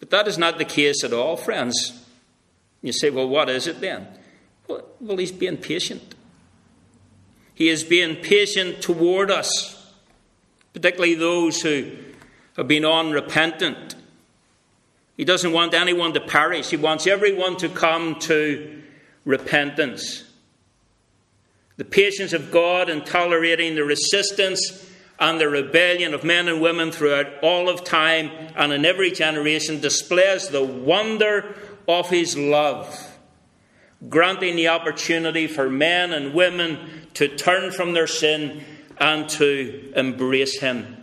But 0.00 0.08
that 0.08 0.26
is 0.26 0.38
not 0.38 0.56
the 0.56 0.64
case 0.64 1.04
at 1.04 1.12
all, 1.12 1.36
friends. 1.36 2.02
You 2.80 2.94
say, 2.94 3.10
well, 3.10 3.28
what 3.28 3.50
is 3.50 3.66
it 3.66 3.82
then? 3.82 4.08
Well, 4.66 4.86
well 5.00 5.18
he's 5.18 5.32
being 5.32 5.58
patient. 5.58 6.14
He 7.54 7.68
is 7.68 7.84
being 7.84 8.16
patient 8.16 8.80
toward 8.80 9.30
us, 9.30 9.92
particularly 10.72 11.14
those 11.14 11.60
who 11.60 11.90
have 12.56 12.68
been 12.68 12.86
unrepentant. 12.86 13.96
He 15.16 15.24
doesn't 15.24 15.52
want 15.52 15.74
anyone 15.74 16.12
to 16.14 16.20
perish, 16.20 16.70
he 16.70 16.76
wants 16.76 17.06
everyone 17.06 17.56
to 17.58 17.68
come 17.68 18.18
to 18.20 18.82
repentance. 19.24 20.24
The 21.76 21.84
patience 21.84 22.32
of 22.32 22.50
God 22.50 22.88
in 22.88 23.02
tolerating 23.02 23.74
the 23.74 23.84
resistance 23.84 24.90
and 25.18 25.40
the 25.40 25.48
rebellion 25.48 26.14
of 26.14 26.24
men 26.24 26.48
and 26.48 26.60
women 26.60 26.92
throughout 26.92 27.26
all 27.42 27.68
of 27.68 27.84
time 27.84 28.30
and 28.56 28.72
in 28.72 28.84
every 28.84 29.10
generation 29.10 29.80
displays 29.80 30.48
the 30.48 30.62
wonder 30.62 31.56
of 31.88 32.10
His 32.10 32.36
love, 32.36 33.18
granting 34.08 34.56
the 34.56 34.68
opportunity 34.68 35.46
for 35.46 35.68
men 35.68 36.12
and 36.12 36.34
women 36.34 37.08
to 37.14 37.28
turn 37.28 37.70
from 37.70 37.92
their 37.92 38.06
sin 38.06 38.64
and 38.98 39.28
to 39.30 39.92
embrace 39.96 40.60
Him. 40.60 40.96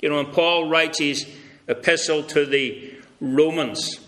You 0.00 0.08
know, 0.10 0.16
when 0.16 0.32
Paul 0.32 0.68
writes 0.68 1.00
his 1.00 1.26
epistle 1.66 2.22
to 2.22 2.46
the 2.46 2.87
Romans, 3.20 4.00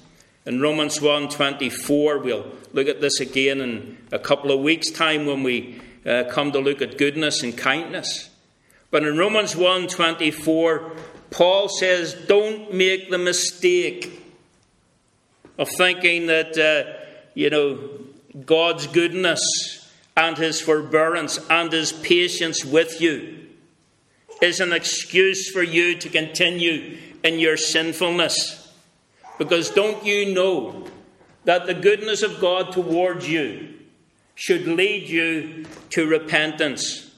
in 0.46 0.60
Romans 0.60 0.98
1.24, 0.98 2.24
we'll 2.24 2.46
look 2.72 2.88
at 2.88 3.00
this 3.00 3.20
again 3.20 3.60
in 3.60 3.98
a 4.12 4.18
couple 4.18 4.50
of 4.50 4.60
weeks' 4.60 4.90
time 4.90 5.26
when 5.26 5.42
we 5.42 5.80
uh, 6.06 6.24
come 6.30 6.52
to 6.52 6.58
look 6.58 6.80
at 6.80 6.96
goodness 6.96 7.42
and 7.42 7.56
kindness. 7.56 8.30
But 8.90 9.04
in 9.04 9.16
Romans 9.16 9.54
1.24, 9.54 10.96
Paul 11.30 11.68
says, 11.68 12.14
don't 12.26 12.74
make 12.74 13.10
the 13.10 13.18
mistake 13.18 14.22
of 15.58 15.68
thinking 15.76 16.26
that, 16.26 16.58
uh, 16.58 17.00
you 17.34 17.50
know, 17.50 17.78
God's 18.44 18.86
goodness 18.86 19.40
and 20.16 20.36
his 20.36 20.60
forbearance 20.60 21.38
and 21.48 21.72
his 21.72 21.92
patience 21.92 22.64
with 22.64 23.00
you 23.00 23.46
is 24.40 24.60
an 24.60 24.72
excuse 24.72 25.50
for 25.50 25.62
you 25.62 25.96
to 25.96 26.08
continue 26.08 26.96
in 27.22 27.38
your 27.38 27.56
sinfulness. 27.56 28.59
Because 29.40 29.70
don't 29.70 30.04
you 30.04 30.34
know 30.34 30.84
that 31.44 31.64
the 31.64 31.72
goodness 31.72 32.22
of 32.22 32.40
God 32.40 32.72
towards 32.72 33.26
you 33.26 33.70
should 34.34 34.66
lead 34.66 35.08
you 35.08 35.64
to 35.88 36.06
repentance? 36.06 37.10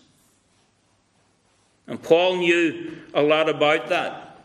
And 1.88 2.00
Paul 2.00 2.37
knew 2.37 2.96
a 3.12 3.22
lot 3.22 3.48
about 3.48 3.88
that. 3.88 4.38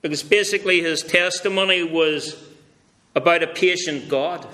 Because 0.00 0.22
basically 0.22 0.80
his 0.80 1.02
testimony 1.02 1.82
was 1.82 2.40
about 3.16 3.42
a 3.42 3.48
patient 3.48 4.08
God. 4.08 4.46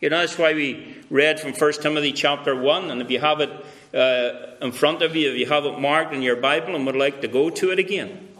You 0.00 0.08
know, 0.08 0.20
that's 0.20 0.38
why 0.38 0.54
we 0.54 1.02
read 1.10 1.38
from 1.38 1.52
1 1.52 1.72
Timothy 1.82 2.12
chapter 2.12 2.58
1, 2.58 2.90
and 2.90 3.02
if 3.02 3.10
you 3.10 3.20
have 3.20 3.42
it 3.42 3.50
uh, 3.92 4.64
in 4.64 4.72
front 4.72 5.02
of 5.02 5.14
you, 5.14 5.32
if 5.32 5.38
you 5.38 5.46
have 5.48 5.66
it 5.66 5.78
marked 5.78 6.14
in 6.14 6.22
your 6.22 6.36
Bible 6.36 6.74
and 6.74 6.86
would 6.86 6.96
like 6.96 7.20
to 7.20 7.28
go 7.28 7.50
to 7.50 7.72
it 7.72 7.78
again, 7.78 8.33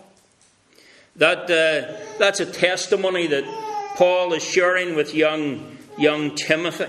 that, 1.17 1.51
uh, 1.51 1.97
that's 2.19 2.41
a 2.41 2.47
testimony 2.47 3.27
that 3.29 3.45
Paul 3.97 4.33
is 4.33 4.43
sharing 4.43 4.97
with 4.97 5.15
young, 5.15 5.77
young 5.97 6.35
Timothy. 6.35 6.85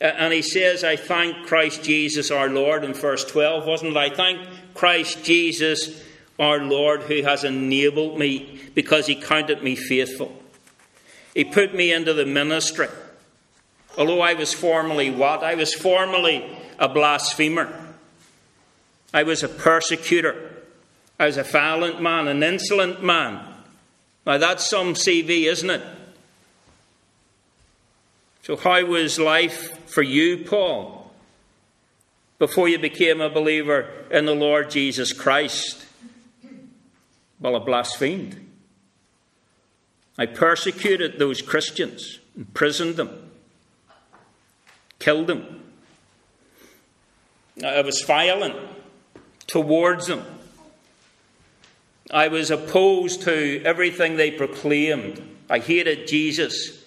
Uh, 0.00 0.04
and 0.04 0.32
he 0.32 0.42
says, 0.42 0.84
I 0.84 0.96
thank 0.96 1.46
Christ 1.46 1.82
Jesus 1.82 2.30
our 2.30 2.48
Lord 2.48 2.84
in 2.84 2.94
verse 2.94 3.24
12, 3.24 3.66
wasn't 3.66 3.92
it? 3.92 3.96
I 3.96 4.10
thank 4.10 4.46
Christ 4.74 5.24
Jesus 5.24 6.02
our 6.38 6.58
Lord 6.58 7.02
who 7.02 7.22
has 7.22 7.44
enabled 7.44 8.18
me 8.18 8.60
because 8.74 9.06
he 9.06 9.14
counted 9.14 9.62
me 9.62 9.76
faithful. 9.76 10.34
He 11.34 11.44
put 11.44 11.74
me 11.74 11.92
into 11.92 12.14
the 12.14 12.26
ministry. 12.26 12.88
Although 13.98 14.20
I 14.20 14.34
was 14.34 14.54
formerly 14.54 15.10
what? 15.10 15.42
I 15.42 15.54
was 15.54 15.74
formerly 15.74 16.44
a 16.78 16.88
blasphemer. 16.88 17.94
I 19.12 19.24
was 19.24 19.42
a 19.42 19.48
persecutor. 19.48 20.50
I 21.20 21.26
was 21.26 21.36
a 21.36 21.42
violent 21.42 22.00
man, 22.00 22.28
an 22.28 22.42
insolent 22.42 23.02
man. 23.02 23.44
Now 24.24 24.38
that's 24.38 24.70
some 24.70 24.94
CV, 24.94 25.44
isn't 25.50 25.68
it? 25.68 25.82
So, 28.42 28.56
how 28.56 28.82
was 28.86 29.18
life 29.18 29.86
for 29.86 30.00
you, 30.00 30.38
Paul, 30.38 31.12
before 32.38 32.70
you 32.70 32.78
became 32.78 33.20
a 33.20 33.28
believer 33.28 33.90
in 34.10 34.24
the 34.24 34.34
Lord 34.34 34.70
Jesus 34.70 35.12
Christ? 35.12 35.84
Well, 37.38 37.54
I 37.54 37.58
blasphemed. 37.58 38.36
I 40.16 40.24
persecuted 40.24 41.18
those 41.18 41.42
Christians, 41.42 42.18
imprisoned 42.34 42.96
them, 42.96 43.30
killed 44.98 45.26
them. 45.26 45.64
I 47.62 47.82
was 47.82 48.00
violent 48.06 48.56
towards 49.46 50.06
them. 50.06 50.24
I 52.12 52.28
was 52.28 52.50
opposed 52.50 53.22
to 53.22 53.62
everything 53.64 54.16
they 54.16 54.30
proclaimed. 54.30 55.22
I 55.48 55.58
hated 55.58 56.08
Jesus 56.08 56.84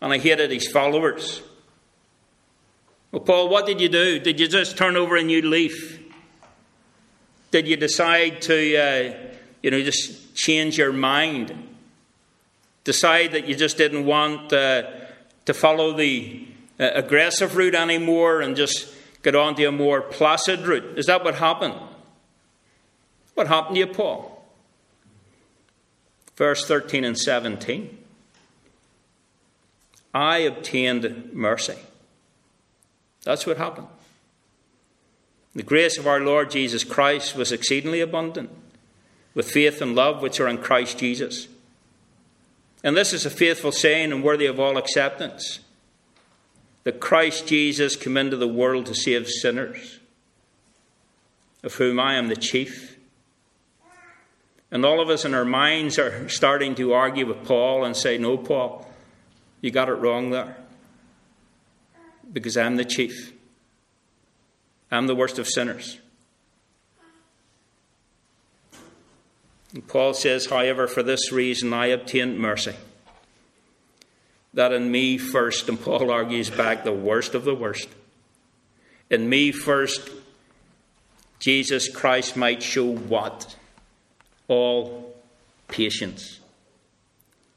and 0.00 0.12
I 0.12 0.18
hated 0.18 0.50
his 0.50 0.68
followers. 0.68 1.42
Well, 3.10 3.22
Paul, 3.22 3.48
what 3.48 3.64
did 3.64 3.80
you 3.80 3.88
do? 3.88 4.18
Did 4.18 4.40
you 4.40 4.48
just 4.48 4.76
turn 4.76 4.96
over 4.96 5.16
a 5.16 5.22
new 5.22 5.40
leaf? 5.40 6.00
Did 7.50 7.68
you 7.68 7.76
decide 7.76 8.42
to, 8.42 8.76
uh, 8.76 9.14
you 9.62 9.70
know, 9.70 9.80
just 9.82 10.34
change 10.34 10.76
your 10.76 10.92
mind? 10.92 11.56
Decide 12.82 13.32
that 13.32 13.46
you 13.46 13.54
just 13.54 13.78
didn't 13.78 14.04
want 14.04 14.52
uh, 14.52 14.90
to 15.46 15.54
follow 15.54 15.92
the 15.92 16.46
uh, 16.78 16.90
aggressive 16.94 17.56
route 17.56 17.74
anymore 17.74 18.40
and 18.40 18.56
just 18.56 18.92
get 19.22 19.34
on 19.34 19.54
to 19.54 19.64
a 19.64 19.72
more 19.72 20.02
placid 20.02 20.66
route. 20.66 20.98
Is 20.98 21.06
that 21.06 21.24
what 21.24 21.36
happened? 21.36 21.74
What 23.34 23.48
happened 23.48 23.76
to 23.76 23.80
you, 23.80 23.86
Paul? 23.86 24.44
Verse 26.36 26.66
13 26.66 27.04
and 27.04 27.18
17. 27.18 27.98
I 30.12 30.38
obtained 30.38 31.32
mercy. 31.32 31.78
That's 33.24 33.46
what 33.46 33.56
happened. 33.56 33.88
The 35.54 35.62
grace 35.62 35.98
of 35.98 36.06
our 36.06 36.20
Lord 36.20 36.50
Jesus 36.50 36.84
Christ 36.84 37.36
was 37.36 37.52
exceedingly 37.52 38.00
abundant, 38.00 38.50
with 39.34 39.50
faith 39.50 39.80
and 39.80 39.94
love 39.94 40.22
which 40.22 40.40
are 40.40 40.48
in 40.48 40.58
Christ 40.58 40.98
Jesus. 40.98 41.48
And 42.82 42.96
this 42.96 43.12
is 43.12 43.24
a 43.24 43.30
faithful 43.30 43.72
saying 43.72 44.12
and 44.12 44.22
worthy 44.22 44.46
of 44.46 44.60
all 44.60 44.76
acceptance 44.76 45.60
that 46.82 47.00
Christ 47.00 47.46
Jesus 47.46 47.96
came 47.96 48.16
into 48.16 48.36
the 48.36 48.48
world 48.48 48.86
to 48.86 48.94
save 48.94 49.28
sinners, 49.28 49.98
of 51.62 51.74
whom 51.74 51.98
I 51.98 52.14
am 52.14 52.28
the 52.28 52.36
chief. 52.36 52.93
And 54.74 54.84
all 54.84 55.00
of 55.00 55.08
us 55.08 55.24
in 55.24 55.34
our 55.34 55.44
minds 55.44 56.00
are 56.00 56.28
starting 56.28 56.74
to 56.74 56.94
argue 56.94 57.26
with 57.26 57.44
Paul 57.44 57.84
and 57.84 57.96
say, 57.96 58.18
No, 58.18 58.36
Paul, 58.36 58.84
you 59.60 59.70
got 59.70 59.88
it 59.88 59.94
wrong 59.94 60.30
there. 60.30 60.56
Because 62.32 62.56
I'm 62.56 62.74
the 62.74 62.84
chief. 62.84 63.32
I'm 64.90 65.06
the 65.06 65.14
worst 65.14 65.38
of 65.38 65.46
sinners. 65.46 65.98
And 69.72 69.86
Paul 69.86 70.12
says, 70.12 70.46
however, 70.46 70.88
for 70.88 71.04
this 71.04 71.30
reason 71.30 71.72
I 71.72 71.86
obtained 71.86 72.38
mercy 72.38 72.74
that 74.54 74.72
in 74.72 74.90
me 74.90 75.18
first, 75.18 75.68
and 75.68 75.80
Paul 75.80 76.10
argues 76.12 76.50
back 76.50 76.82
the 76.82 76.92
worst 76.92 77.36
of 77.36 77.44
the 77.44 77.54
worst, 77.54 77.88
in 79.08 79.28
me 79.28 79.52
first, 79.52 80.10
Jesus 81.38 81.88
Christ 81.88 82.36
might 82.36 82.60
show 82.60 82.96
what? 82.96 83.56
All 84.48 85.14
patience. 85.68 86.40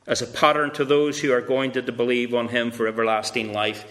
As 0.06 0.22
a 0.22 0.28
pattern 0.28 0.72
to 0.72 0.86
those 0.86 1.20
who 1.20 1.32
are 1.34 1.42
going 1.42 1.72
to 1.74 1.92
believe 1.92 2.34
on 2.34 2.48
him 2.48 2.72
for 2.72 2.88
everlasting 2.88 3.52
life, 3.54 3.86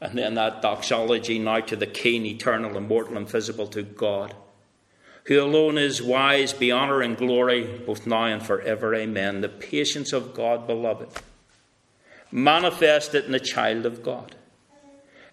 and 0.00 0.18
then 0.18 0.34
that 0.34 0.60
doxology 0.60 1.38
now 1.38 1.60
to 1.60 1.76
the 1.76 1.86
King, 1.86 2.26
eternal, 2.26 2.76
immortal, 2.76 3.16
and 3.16 3.28
visible 3.28 3.66
to 3.68 3.82
God, 3.82 4.34
who 5.24 5.42
alone 5.42 5.78
is 5.78 6.02
wise, 6.02 6.52
be 6.52 6.72
honour 6.72 7.00
and 7.00 7.16
glory, 7.16 7.80
both 7.86 8.06
now 8.06 8.24
and 8.24 8.42
forever. 8.42 8.94
Amen. 8.94 9.40
The 9.40 9.48
patience 9.48 10.12
of 10.12 10.34
God, 10.34 10.66
beloved 10.66 11.08
manifested 12.32 13.26
in 13.26 13.32
the 13.32 13.40
child 13.40 13.84
of 13.84 14.02
God. 14.02 14.34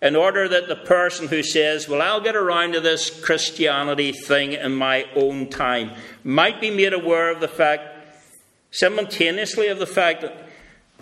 In 0.01 0.15
order 0.15 0.47
that 0.47 0.67
the 0.67 0.75
person 0.75 1.27
who 1.27 1.43
says, 1.43 1.87
Well, 1.87 2.01
I'll 2.01 2.21
get 2.21 2.35
around 2.35 2.73
to 2.73 2.79
this 2.79 3.09
Christianity 3.23 4.11
thing 4.11 4.53
in 4.53 4.73
my 4.73 5.05
own 5.15 5.49
time, 5.49 5.91
might 6.23 6.61
be 6.61 6.71
made 6.71 6.93
aware 6.93 7.29
of 7.29 7.39
the 7.41 7.47
fact, 7.47 7.83
simultaneously, 8.71 9.67
of 9.67 9.79
the 9.79 9.85
fact 9.85 10.21
that, 10.21 10.47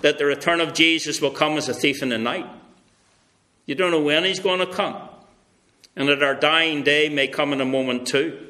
that 0.02 0.18
the 0.18 0.26
return 0.26 0.62
of 0.62 0.74
Jesus 0.74 1.22
will 1.22 1.32
come 1.32 1.58
as 1.58 1.70
a 1.70 1.74
thief 1.74 2.02
in 2.02 2.10
the 2.10 2.18
night. 2.18 2.48
You 3.68 3.76
don't 3.76 3.92
know 3.92 4.02
when 4.02 4.24
he's 4.24 4.40
going 4.40 4.60
to 4.60 4.74
come. 4.74 4.98
And 5.96 6.10
that 6.10 6.24
our 6.24 6.36
dying 6.36 6.84
day 6.84 7.10
may 7.10 7.28
come 7.28 7.54
in 7.54 7.62
a 7.62 7.66
moment 7.66 8.08
too. 8.08 8.48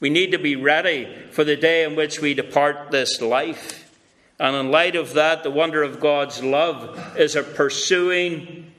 We 0.00 0.10
need 0.10 0.32
to 0.32 0.38
be 0.38 0.56
ready 0.56 1.08
for 1.30 1.44
the 1.44 1.56
day 1.56 1.84
in 1.84 1.96
which 1.96 2.20
we 2.20 2.34
depart 2.34 2.90
this 2.90 3.22
life. 3.22 3.90
And 4.38 4.54
in 4.56 4.70
light 4.70 4.96
of 4.96 5.14
that, 5.14 5.42
the 5.42 5.50
wonder 5.50 5.82
of 5.82 6.00
God's 6.00 6.42
love 6.42 7.16
is 7.16 7.36
a 7.36 7.42
pursuing, 7.42 8.72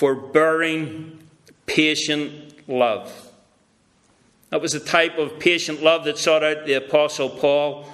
forbearing, 0.00 1.18
patient 1.66 2.66
love. 2.66 3.12
That 4.48 4.62
was 4.62 4.72
the 4.72 4.80
type 4.80 5.18
of 5.18 5.38
patient 5.38 5.82
love 5.82 6.04
that 6.04 6.16
sought 6.16 6.42
out 6.42 6.64
the 6.64 6.72
Apostle 6.72 7.28
Paul 7.28 7.86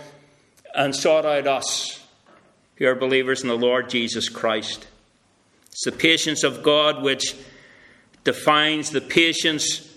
and 0.72 0.94
sought 0.94 1.26
out 1.26 1.48
us 1.48 2.06
who 2.76 2.86
are 2.86 2.94
believers 2.94 3.42
in 3.42 3.48
the 3.48 3.58
Lord 3.58 3.90
Jesus 3.90 4.28
Christ. 4.28 4.86
It's 5.72 5.84
the 5.84 5.90
patience 5.90 6.44
of 6.44 6.62
God 6.62 7.02
which 7.02 7.34
defines 8.22 8.90
the 8.90 9.00
patience 9.00 9.92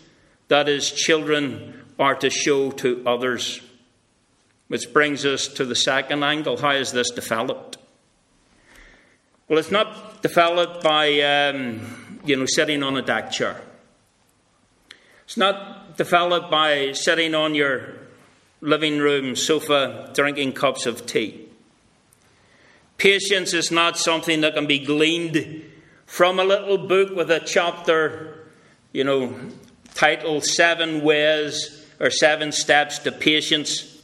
that 0.48 0.66
his 0.66 0.92
children 0.92 1.86
are 2.00 2.16
to 2.16 2.32
show 2.32 2.72
to 2.72 3.04
others. 3.06 3.62
Which 4.68 4.92
brings 4.92 5.28
us 5.28 5.48
to 5.50 5.64
the 5.64 5.76
second 5.76 6.24
angle. 6.24 6.58
How 6.58 6.72
is 6.72 6.92
this 6.92 7.12
developed? 7.12 7.78
Well, 9.50 9.58
it's 9.58 9.72
not 9.72 10.22
developed 10.22 10.84
by, 10.84 11.22
um, 11.22 12.20
you 12.24 12.36
know, 12.36 12.46
sitting 12.46 12.84
on 12.84 12.96
a 12.96 13.02
deck 13.02 13.32
chair. 13.32 13.60
It's 15.24 15.38
not 15.38 15.98
developed 15.98 16.52
by 16.52 16.92
sitting 16.92 17.34
on 17.34 17.56
your 17.56 17.96
living 18.62 19.00
room 19.00 19.36
sofa 19.36 20.12
drinking 20.14 20.54
cups 20.54 20.86
of 20.86 21.08
tea. 21.08 21.48
Patience 23.00 23.56
is 23.56 23.72
not 23.72 23.98
something 23.98 24.42
that 24.42 24.54
can 24.54 24.68
be 24.68 24.78
gleaned 24.78 25.64
from 26.06 26.40
a 26.40 26.44
little 26.44 26.78
book 26.78 27.16
with 27.16 27.32
a 27.32 27.40
chapter, 27.40 28.50
you 28.92 29.04
know, 29.04 29.34
titled 29.96 30.46
Seven 30.46 31.02
Ways 31.02 31.88
or 32.00 32.12
Seven 32.12 32.52
Steps 32.52 33.00
to 33.00 33.12
Patience. 33.12 34.00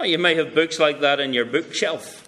Well, 0.00 0.08
you 0.08 0.18
may 0.18 0.34
have 0.34 0.56
books 0.56 0.80
like 0.80 1.00
that 1.02 1.20
in 1.20 1.32
your 1.32 1.44
bookshelf. 1.44 2.23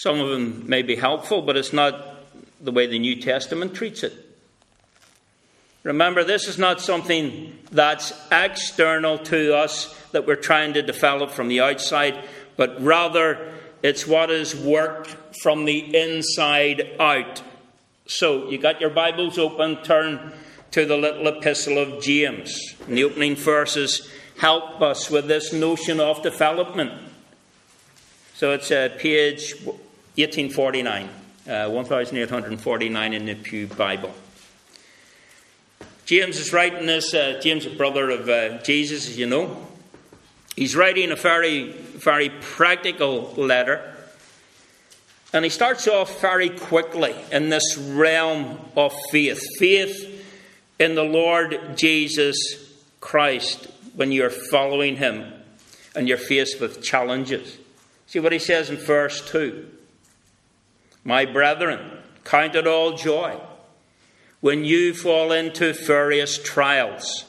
Some 0.00 0.18
of 0.18 0.30
them 0.30 0.66
may 0.66 0.80
be 0.80 0.96
helpful, 0.96 1.42
but 1.42 1.58
it's 1.58 1.74
not 1.74 2.24
the 2.58 2.72
way 2.72 2.86
the 2.86 2.98
New 2.98 3.20
Testament 3.20 3.74
treats 3.74 4.02
it. 4.02 4.14
Remember, 5.82 6.24
this 6.24 6.48
is 6.48 6.56
not 6.56 6.80
something 6.80 7.58
that's 7.70 8.10
external 8.32 9.18
to 9.18 9.54
us 9.54 9.94
that 10.12 10.26
we're 10.26 10.36
trying 10.36 10.72
to 10.72 10.80
develop 10.80 11.30
from 11.30 11.48
the 11.48 11.60
outside, 11.60 12.26
but 12.56 12.82
rather 12.82 13.52
it's 13.82 14.06
what 14.06 14.30
is 14.30 14.56
worked 14.56 15.14
from 15.42 15.66
the 15.66 15.94
inside 15.94 16.96
out. 16.98 17.42
So, 18.06 18.48
you 18.48 18.56
got 18.56 18.80
your 18.80 18.88
Bibles 18.88 19.36
open, 19.36 19.82
turn 19.82 20.32
to 20.70 20.86
the 20.86 20.96
little 20.96 21.26
epistle 21.26 21.76
of 21.76 22.02
James. 22.02 22.58
In 22.88 22.94
the 22.94 23.04
opening 23.04 23.36
verses, 23.36 24.10
help 24.38 24.80
us 24.80 25.10
with 25.10 25.28
this 25.28 25.52
notion 25.52 26.00
of 26.00 26.22
development. 26.22 26.92
So 28.40 28.52
it's 28.52 28.70
uh, 28.70 28.88
page 28.96 29.52
1849, 30.20 31.08
uh, 31.48 31.70
1849 31.70 33.12
in 33.14 33.24
the 33.26 33.34
Pew 33.34 33.66
Bible. 33.66 34.12
James 36.04 36.38
is 36.38 36.52
writing 36.52 36.86
this, 36.86 37.14
uh, 37.14 37.40
James, 37.42 37.66
a 37.66 37.70
brother 37.70 38.10
of 38.10 38.28
uh, 38.28 38.58
Jesus, 38.62 39.08
as 39.08 39.18
you 39.18 39.26
know. 39.26 39.66
He's 40.56 40.76
writing 40.76 41.10
a 41.10 41.16
very, 41.16 41.72
very 41.72 42.28
practical 42.28 43.32
letter. 43.36 43.94
And 45.32 45.44
he 45.44 45.50
starts 45.50 45.86
off 45.88 46.20
very 46.20 46.50
quickly 46.50 47.14
in 47.30 47.48
this 47.48 47.78
realm 47.78 48.58
of 48.76 48.92
faith 49.10 49.40
faith 49.58 50.26
in 50.78 50.96
the 50.96 51.04
Lord 51.04 51.76
Jesus 51.76 52.36
Christ 53.00 53.68
when 53.94 54.12
you're 54.12 54.30
following 54.30 54.96
Him 54.96 55.32
and 55.94 56.08
you're 56.08 56.18
faced 56.18 56.60
with 56.60 56.82
challenges. 56.82 57.56
See 58.06 58.18
what 58.18 58.32
he 58.32 58.38
says 58.38 58.70
in 58.70 58.76
verse 58.76 59.24
2 59.30 59.68
My 61.04 61.24
brethren, 61.24 61.98
count 62.24 62.54
it 62.54 62.66
all 62.66 62.96
joy 62.96 63.40
when 64.40 64.64
you 64.64 64.94
fall 64.94 65.32
into 65.32 65.72
various 65.72 66.42
trials. 66.42 67.24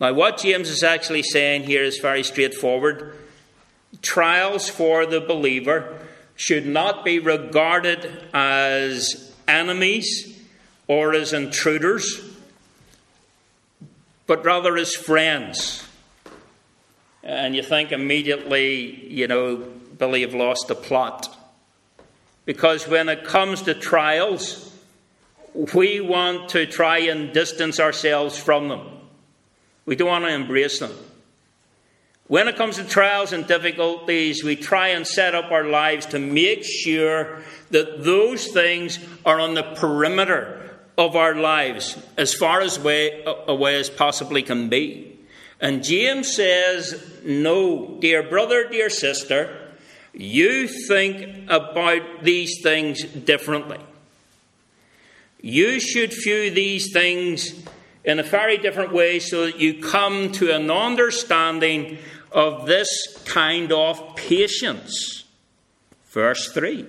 Now, 0.00 0.12
what 0.12 0.38
James 0.38 0.68
is 0.68 0.82
actually 0.82 1.22
saying 1.22 1.64
here 1.64 1.82
is 1.82 1.98
very 1.98 2.22
straightforward. 2.22 3.16
Trials 4.02 4.68
for 4.68 5.06
the 5.06 5.20
believer 5.20 5.98
should 6.36 6.66
not 6.66 7.04
be 7.04 7.18
regarded 7.18 8.28
as 8.34 9.34
enemies 9.48 10.38
or 10.86 11.14
as 11.14 11.32
intruders 11.32 12.36
but 14.26 14.44
rather 14.44 14.76
as 14.76 14.94
friends. 14.94 15.86
And 17.22 17.56
you 17.56 17.62
think 17.62 17.92
immediately, 17.92 19.06
you 19.06 19.26
know, 19.26 19.56
Billy 19.56 20.22
have 20.22 20.34
lost 20.34 20.68
the 20.68 20.74
plot. 20.74 21.35
Because 22.46 22.88
when 22.88 23.10
it 23.10 23.24
comes 23.24 23.62
to 23.62 23.74
trials, 23.74 24.72
we 25.74 26.00
want 26.00 26.50
to 26.50 26.64
try 26.64 26.98
and 26.98 27.34
distance 27.34 27.78
ourselves 27.78 28.38
from 28.38 28.68
them. 28.68 28.86
We 29.84 29.96
don't 29.96 30.08
want 30.08 30.24
to 30.24 30.32
embrace 30.32 30.78
them. 30.78 30.92
When 32.28 32.48
it 32.48 32.56
comes 32.56 32.76
to 32.76 32.84
trials 32.84 33.32
and 33.32 33.46
difficulties, 33.46 34.42
we 34.42 34.56
try 34.56 34.88
and 34.88 35.06
set 35.06 35.34
up 35.34 35.52
our 35.52 35.64
lives 35.64 36.06
to 36.06 36.18
make 36.18 36.64
sure 36.64 37.42
that 37.70 38.02
those 38.02 38.48
things 38.48 38.98
are 39.24 39.38
on 39.38 39.54
the 39.54 39.62
perimeter 39.62 40.78
of 40.98 41.14
our 41.14 41.34
lives 41.34 41.96
as 42.16 42.34
far 42.34 42.60
as 42.60 42.80
way, 42.80 43.22
away 43.46 43.76
as 43.76 43.90
possibly 43.90 44.42
can 44.42 44.68
be. 44.68 45.18
And 45.60 45.84
James 45.84 46.34
says, 46.34 47.20
No, 47.24 47.96
dear 48.00 48.22
brother, 48.22 48.68
dear 48.68 48.90
sister, 48.90 49.65
you 50.18 50.66
think 50.66 51.44
about 51.48 52.22
these 52.22 52.62
things 52.62 53.04
differently. 53.04 53.78
You 55.42 55.78
should 55.78 56.12
view 56.24 56.50
these 56.50 56.90
things 56.90 57.64
in 58.02 58.18
a 58.18 58.22
very 58.22 58.56
different 58.56 58.94
way 58.94 59.18
so 59.18 59.44
that 59.44 59.60
you 59.60 59.82
come 59.82 60.32
to 60.32 60.52
an 60.52 60.70
understanding 60.70 61.98
of 62.32 62.66
this 62.66 62.88
kind 63.26 63.70
of 63.70 64.16
patience. 64.16 65.24
Verse 66.06 66.50
3 66.50 66.86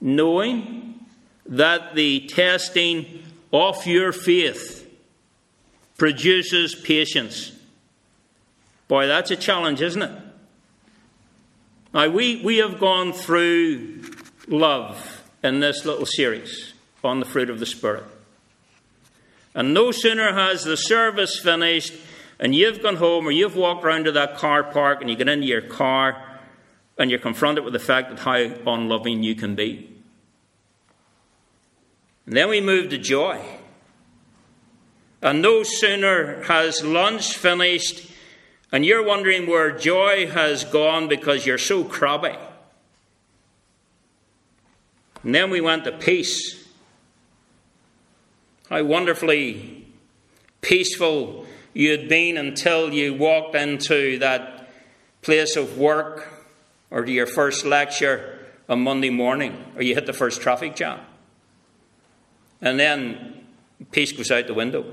Knowing 0.00 1.06
that 1.46 1.94
the 1.94 2.26
testing 2.26 3.22
of 3.52 3.86
your 3.86 4.12
faith 4.12 4.90
produces 5.96 6.74
patience. 6.74 7.52
Boy, 8.88 9.06
that's 9.06 9.30
a 9.30 9.36
challenge, 9.36 9.80
isn't 9.80 10.02
it? 10.02 10.27
Now, 11.94 12.08
we, 12.08 12.42
we 12.42 12.58
have 12.58 12.78
gone 12.78 13.12
through 13.12 14.02
love 14.46 15.22
in 15.42 15.60
this 15.60 15.84
little 15.84 16.06
series 16.06 16.74
on 17.02 17.20
the 17.20 17.26
fruit 17.26 17.50
of 17.50 17.60
the 17.60 17.66
Spirit. 17.66 18.04
And 19.54 19.72
no 19.72 19.90
sooner 19.90 20.32
has 20.32 20.64
the 20.64 20.76
service 20.76 21.38
finished 21.38 21.94
and 22.38 22.54
you've 22.54 22.82
gone 22.82 22.96
home 22.96 23.26
or 23.26 23.30
you've 23.30 23.56
walked 23.56 23.84
around 23.84 24.04
to 24.04 24.12
that 24.12 24.36
car 24.36 24.62
park 24.62 25.00
and 25.00 25.10
you 25.10 25.16
get 25.16 25.28
into 25.28 25.46
your 25.46 25.62
car 25.62 26.24
and 26.96 27.10
you're 27.10 27.18
confronted 27.18 27.64
with 27.64 27.72
the 27.72 27.78
fact 27.78 28.10
that 28.10 28.18
how 28.20 28.72
unloving 28.72 29.22
you 29.22 29.34
can 29.34 29.54
be. 29.54 29.90
And 32.26 32.36
then 32.36 32.48
we 32.48 32.60
move 32.60 32.90
to 32.90 32.98
joy. 32.98 33.42
And 35.22 35.42
no 35.42 35.62
sooner 35.62 36.44
has 36.44 36.84
lunch 36.84 37.36
finished, 37.36 38.08
and 38.70 38.84
you're 38.84 39.04
wondering 39.04 39.46
where 39.46 39.76
joy 39.76 40.28
has 40.28 40.64
gone 40.64 41.08
because 41.08 41.46
you're 41.46 41.58
so 41.58 41.84
crabby. 41.84 42.36
And 45.22 45.34
then 45.34 45.50
we 45.50 45.60
went 45.60 45.84
to 45.84 45.92
peace. 45.92 46.68
How 48.68 48.82
wonderfully 48.84 49.86
peaceful 50.60 51.46
you 51.72 51.90
had 51.90 52.08
been 52.08 52.36
until 52.36 52.92
you 52.92 53.14
walked 53.14 53.54
into 53.54 54.18
that 54.18 54.70
place 55.22 55.56
of 55.56 55.78
work 55.78 56.32
or 56.90 57.04
to 57.04 57.12
your 57.12 57.26
first 57.26 57.64
lecture 57.64 58.38
on 58.68 58.82
Monday 58.82 59.10
morning, 59.10 59.64
or 59.76 59.82
you 59.82 59.94
hit 59.94 60.06
the 60.06 60.12
first 60.12 60.40
traffic 60.42 60.76
jam. 60.76 61.00
And 62.60 62.78
then 62.78 63.46
peace 63.90 64.12
goes 64.12 64.30
out 64.30 64.46
the 64.46 64.54
window. 64.54 64.84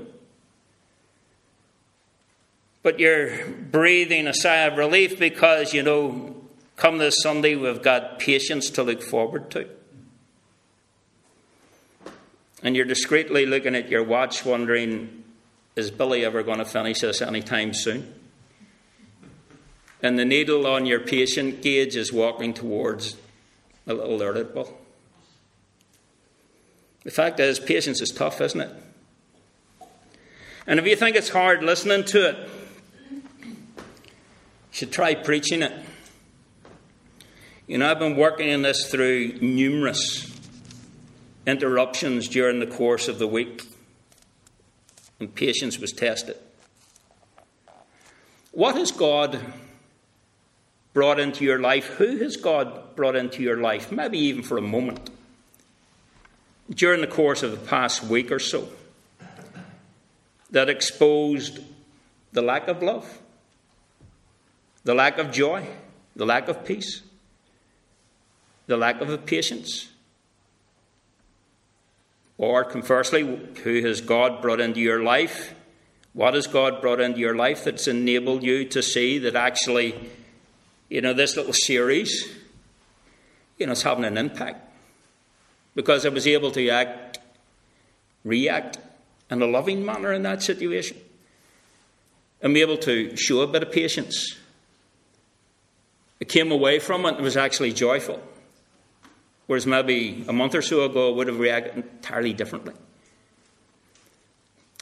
But 2.86 3.00
you're 3.00 3.44
breathing 3.48 4.28
a 4.28 4.32
sigh 4.32 4.58
of 4.58 4.78
relief 4.78 5.18
because, 5.18 5.74
you 5.74 5.82
know, 5.82 6.36
come 6.76 6.98
this 6.98 7.16
Sunday, 7.20 7.56
we've 7.56 7.82
got 7.82 8.20
patience 8.20 8.70
to 8.70 8.84
look 8.84 9.02
forward 9.02 9.50
to. 9.50 9.66
and 12.62 12.76
you're 12.76 12.84
discreetly 12.84 13.44
looking 13.44 13.74
at 13.74 13.88
your 13.88 14.04
watch, 14.04 14.44
wondering, 14.44 15.24
is 15.74 15.90
Billy 15.90 16.24
ever 16.24 16.44
going 16.44 16.58
to 16.58 16.64
finish 16.64 17.00
this 17.00 17.20
anytime 17.20 17.74
soon? 17.74 18.14
And 20.00 20.16
the 20.16 20.24
needle 20.24 20.64
on 20.64 20.86
your 20.86 21.00
patient 21.00 21.62
gauge 21.62 21.96
is 21.96 22.12
walking 22.12 22.54
towards 22.54 23.16
a 23.88 23.94
little 23.94 24.22
irritable. 24.22 24.78
The 27.02 27.10
fact 27.10 27.40
is, 27.40 27.58
patience 27.58 28.00
is 28.00 28.10
tough, 28.10 28.40
isn't 28.40 28.60
it? 28.60 28.70
And 30.68 30.78
if 30.78 30.86
you 30.86 30.94
think 30.94 31.16
it's 31.16 31.30
hard 31.30 31.64
listening 31.64 32.04
to 32.04 32.28
it, 32.28 32.50
should 34.76 34.92
try 34.92 35.14
preaching 35.14 35.62
it. 35.62 35.72
You 37.66 37.78
know, 37.78 37.90
I've 37.90 37.98
been 37.98 38.14
working 38.14 38.52
on 38.52 38.60
this 38.60 38.90
through 38.90 39.38
numerous 39.40 40.38
interruptions 41.46 42.28
during 42.28 42.60
the 42.60 42.66
course 42.66 43.08
of 43.08 43.18
the 43.18 43.26
week, 43.26 43.66
and 45.18 45.34
patience 45.34 45.78
was 45.78 45.92
tested. 45.92 46.36
What 48.52 48.76
has 48.76 48.92
God 48.92 49.40
brought 50.92 51.18
into 51.20 51.42
your 51.42 51.58
life? 51.58 51.86
Who 51.94 52.18
has 52.18 52.36
God 52.36 52.94
brought 52.96 53.16
into 53.16 53.42
your 53.42 53.56
life? 53.56 53.90
Maybe 53.90 54.18
even 54.18 54.42
for 54.42 54.58
a 54.58 54.62
moment. 54.62 55.08
During 56.68 57.00
the 57.00 57.06
course 57.06 57.42
of 57.42 57.50
the 57.50 57.66
past 57.66 58.04
week 58.04 58.30
or 58.30 58.40
so, 58.40 58.68
that 60.50 60.68
exposed 60.68 61.60
the 62.32 62.42
lack 62.42 62.68
of 62.68 62.82
love, 62.82 63.22
the 64.86 64.94
lack 64.94 65.18
of 65.18 65.32
joy, 65.32 65.66
the 66.14 66.24
lack 66.24 66.46
of 66.46 66.64
peace, 66.64 67.02
the 68.68 68.76
lack 68.76 69.00
of 69.00 69.26
patience. 69.26 69.88
Or 72.38 72.62
conversely, 72.62 73.22
who 73.64 73.82
has 73.82 74.00
God 74.00 74.40
brought 74.40 74.60
into 74.60 74.78
your 74.78 75.02
life? 75.02 75.56
What 76.12 76.34
has 76.34 76.46
God 76.46 76.80
brought 76.80 77.00
into 77.00 77.18
your 77.18 77.34
life 77.34 77.64
that's 77.64 77.88
enabled 77.88 78.44
you 78.44 78.64
to 78.66 78.80
see 78.80 79.18
that 79.18 79.34
actually, 79.34 80.08
you 80.88 81.00
know, 81.00 81.12
this 81.12 81.36
little 81.36 81.52
series, 81.52 82.24
you 83.58 83.66
know, 83.66 83.72
it's 83.72 83.82
having 83.82 84.04
an 84.04 84.16
impact? 84.16 84.70
Because 85.74 86.06
I 86.06 86.10
was 86.10 86.28
able 86.28 86.52
to 86.52 86.68
act, 86.68 87.18
react 88.22 88.78
in 89.32 89.42
a 89.42 89.46
loving 89.46 89.84
manner 89.84 90.12
in 90.12 90.22
that 90.22 90.44
situation. 90.44 90.96
I'm 92.40 92.56
able 92.56 92.76
to 92.78 93.16
show 93.16 93.40
a 93.40 93.48
bit 93.48 93.64
of 93.64 93.72
patience. 93.72 94.36
I 96.20 96.24
came 96.24 96.50
away 96.50 96.78
from 96.78 97.04
it 97.04 97.14
and 97.14 97.22
was 97.22 97.36
actually 97.36 97.72
joyful. 97.72 98.20
Whereas 99.46 99.66
maybe 99.66 100.24
a 100.28 100.32
month 100.32 100.54
or 100.54 100.62
so 100.62 100.84
ago 100.84 101.12
I 101.12 101.16
would 101.16 101.26
have 101.28 101.38
reacted 101.38 101.76
entirely 101.76 102.32
differently. 102.32 102.74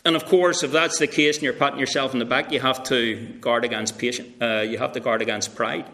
And 0.05 0.17
of 0.17 0.27
course, 0.27 0.63
if 0.63 0.71
that's 0.71 0.99
the 0.99 1.07
case 1.07 1.37
and 1.37 1.45
you're 1.45 1.55
patting 1.55 1.81
yourself 1.81 2.13
in 2.13 2.19
the 2.19 2.25
back, 2.25 2.53
you 2.53 2.61
have 2.61 2.83
to 2.85 3.17
guard 3.41 3.65
against 3.65 3.99
patient, 3.99 4.31
uh, 4.41 4.61
you 4.61 4.79
have 4.79 4.93
to 4.93 5.01
guard 5.01 5.23
against 5.23 5.55
pride, 5.55 5.87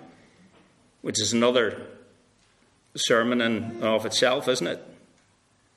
which 1.03 1.21
is 1.21 1.33
another 1.33 1.87
sermon 2.97 3.41
in 3.41 3.83
of 3.83 4.05
itself, 4.05 4.49
isn't 4.49 4.67
it? 4.67 4.85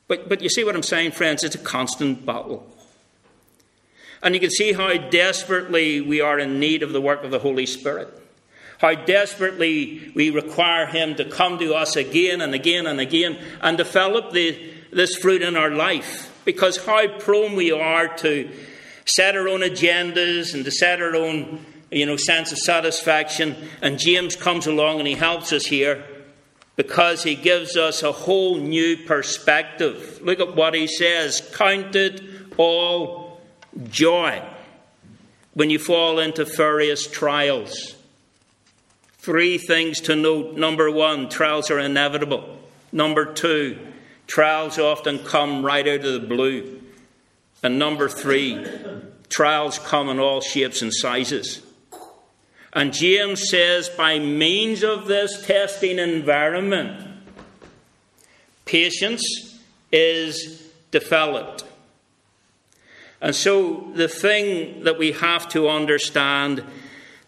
But, 0.07 0.27
but 0.27 0.41
you 0.41 0.49
see 0.49 0.63
what 0.63 0.75
I'm 0.75 0.83
saying, 0.83 1.11
friends? 1.11 1.43
It's 1.43 1.55
a 1.55 1.59
constant 1.59 2.25
battle. 2.25 2.67
And 4.23 4.33
you 4.33 4.41
can 4.41 4.49
see 4.49 4.73
how 4.73 4.93
desperately 4.97 6.01
we 6.01 6.21
are 6.21 6.39
in 6.39 6.59
need 6.59 6.81
of 6.81 6.91
the 6.91 7.01
work 7.01 7.23
of 7.23 7.31
the 7.31 7.39
Holy 7.39 7.65
Spirit. 7.65 8.22
How 8.83 8.95
desperately 8.95 10.11
we 10.13 10.29
require 10.29 10.85
Him 10.85 11.15
to 11.15 11.23
come 11.23 11.57
to 11.59 11.73
us 11.73 11.95
again 11.95 12.41
and 12.41 12.53
again 12.53 12.85
and 12.85 12.99
again 12.99 13.39
and 13.61 13.77
develop 13.77 14.33
the, 14.33 14.73
this 14.91 15.15
fruit 15.15 15.41
in 15.41 15.55
our 15.55 15.69
life. 15.69 16.29
Because 16.43 16.75
how 16.85 17.07
prone 17.07 17.55
we 17.55 17.71
are 17.71 18.09
to 18.17 18.51
set 19.05 19.37
our 19.37 19.47
own 19.47 19.61
agendas 19.61 20.53
and 20.53 20.65
to 20.65 20.71
set 20.71 21.01
our 21.01 21.15
own 21.15 21.65
you 21.91 22.05
know, 22.05 22.17
sense 22.17 22.51
of 22.51 22.57
satisfaction. 22.57 23.55
And 23.81 23.97
James 23.97 24.35
comes 24.35 24.67
along 24.67 24.99
and 24.99 25.07
he 25.07 25.13
helps 25.13 25.53
us 25.53 25.65
here 25.65 26.03
because 26.75 27.23
he 27.23 27.35
gives 27.35 27.77
us 27.77 28.03
a 28.03 28.11
whole 28.11 28.57
new 28.57 28.97
perspective. 28.97 30.19
Look 30.21 30.41
at 30.41 30.57
what 30.57 30.73
he 30.73 30.87
says 30.87 31.41
Count 31.53 31.95
it 31.95 32.21
all 32.57 33.39
joy 33.89 34.43
when 35.53 35.69
you 35.69 35.79
fall 35.79 36.19
into 36.19 36.43
various 36.43 37.07
trials. 37.07 37.92
Three 39.23 39.57
things 39.57 40.01
to 40.01 40.17
note. 40.17 40.57
Number 40.57 40.91
one, 40.91 41.29
trials 41.29 41.71
are 41.71 41.79
inevitable. 41.79 42.59
Number 42.91 43.23
two, 43.23 43.79
trials 44.27 44.77
often 44.77 45.19
come 45.19 45.65
right 45.65 45.87
out 45.87 46.03
of 46.03 46.21
the 46.21 46.27
blue. 46.27 46.81
And 47.63 47.79
number 47.79 48.09
three, 48.09 48.67
trials 49.29 49.79
come 49.79 50.09
in 50.09 50.19
all 50.19 50.41
shapes 50.41 50.81
and 50.81 50.93
sizes. 50.93 51.61
And 52.73 52.91
James 52.91 53.49
says, 53.49 53.87
by 53.87 54.19
means 54.19 54.83
of 54.83 55.07
this 55.07 55.47
testing 55.47 55.99
environment, 55.99 57.07
patience 58.65 59.57
is 59.89 60.69
developed. 60.91 61.63
And 63.21 63.33
so 63.33 63.89
the 63.95 64.09
thing 64.09 64.83
that 64.83 64.99
we 64.99 65.13
have 65.13 65.47
to 65.51 65.69
understand 65.69 66.65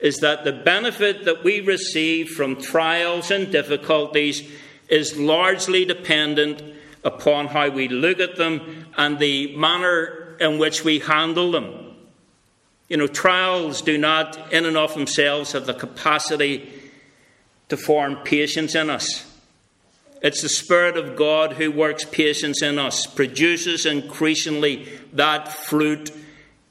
is 0.05 0.17
that 0.17 0.43
the 0.43 0.51
benefit 0.51 1.25
that 1.25 1.43
we 1.43 1.61
receive 1.61 2.29
from 2.29 2.61
trials 2.61 3.31
and 3.31 3.51
difficulties 3.51 4.47
is 4.87 5.17
largely 5.17 5.83
dependent 5.83 6.61
upon 7.03 7.47
how 7.47 7.69
we 7.69 7.87
look 7.87 8.19
at 8.19 8.35
them 8.35 8.85
and 8.97 9.17
the 9.17 9.57
manner 9.57 10.37
in 10.39 10.59
which 10.59 10.83
we 10.83 10.99
handle 10.99 11.51
them. 11.51 11.95
You 12.87 12.97
know, 12.97 13.07
trials 13.07 13.81
do 13.81 13.97
not, 13.97 14.53
in 14.53 14.65
and 14.65 14.77
of 14.77 14.93
themselves, 14.93 15.53
have 15.53 15.65
the 15.65 15.73
capacity 15.73 16.71
to 17.69 17.75
form 17.75 18.17
patience 18.17 18.75
in 18.75 18.91
us. 18.91 19.25
It's 20.21 20.43
the 20.43 20.49
Spirit 20.49 20.97
of 20.97 21.15
God 21.15 21.53
who 21.53 21.71
works 21.71 22.05
patience 22.05 22.61
in 22.61 22.77
us, 22.77 23.07
produces 23.07 23.87
increasingly 23.87 24.87
that 25.13 25.51
fruit 25.51 26.11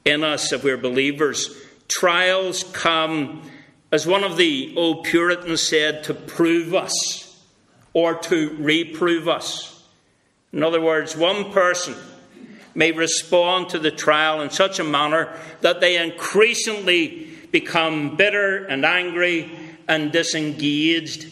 in 0.05 0.23
us 0.23 0.53
if 0.53 0.63
we're 0.63 0.77
believers. 0.77 1.64
Trials 1.87 2.63
come, 2.73 3.49
as 3.91 4.07
one 4.07 4.23
of 4.23 4.37
the 4.37 4.73
old 4.75 5.03
Puritans 5.05 5.61
said, 5.61 6.03
to 6.05 6.13
prove 6.13 6.73
us 6.73 7.39
or 7.93 8.15
to 8.15 8.55
reprove 8.59 9.27
us. 9.27 9.83
In 10.51 10.63
other 10.63 10.81
words, 10.81 11.15
one 11.15 11.51
person 11.51 11.95
may 12.73 12.91
respond 12.91 13.69
to 13.69 13.79
the 13.79 13.91
trial 13.91 14.41
in 14.41 14.49
such 14.49 14.79
a 14.79 14.83
manner 14.83 15.37
that 15.61 15.79
they 15.79 15.97
increasingly 16.01 17.29
become 17.51 18.17
bitter 18.17 18.65
and 18.65 18.85
angry 18.85 19.49
and 19.87 20.11
disengaged, 20.11 21.27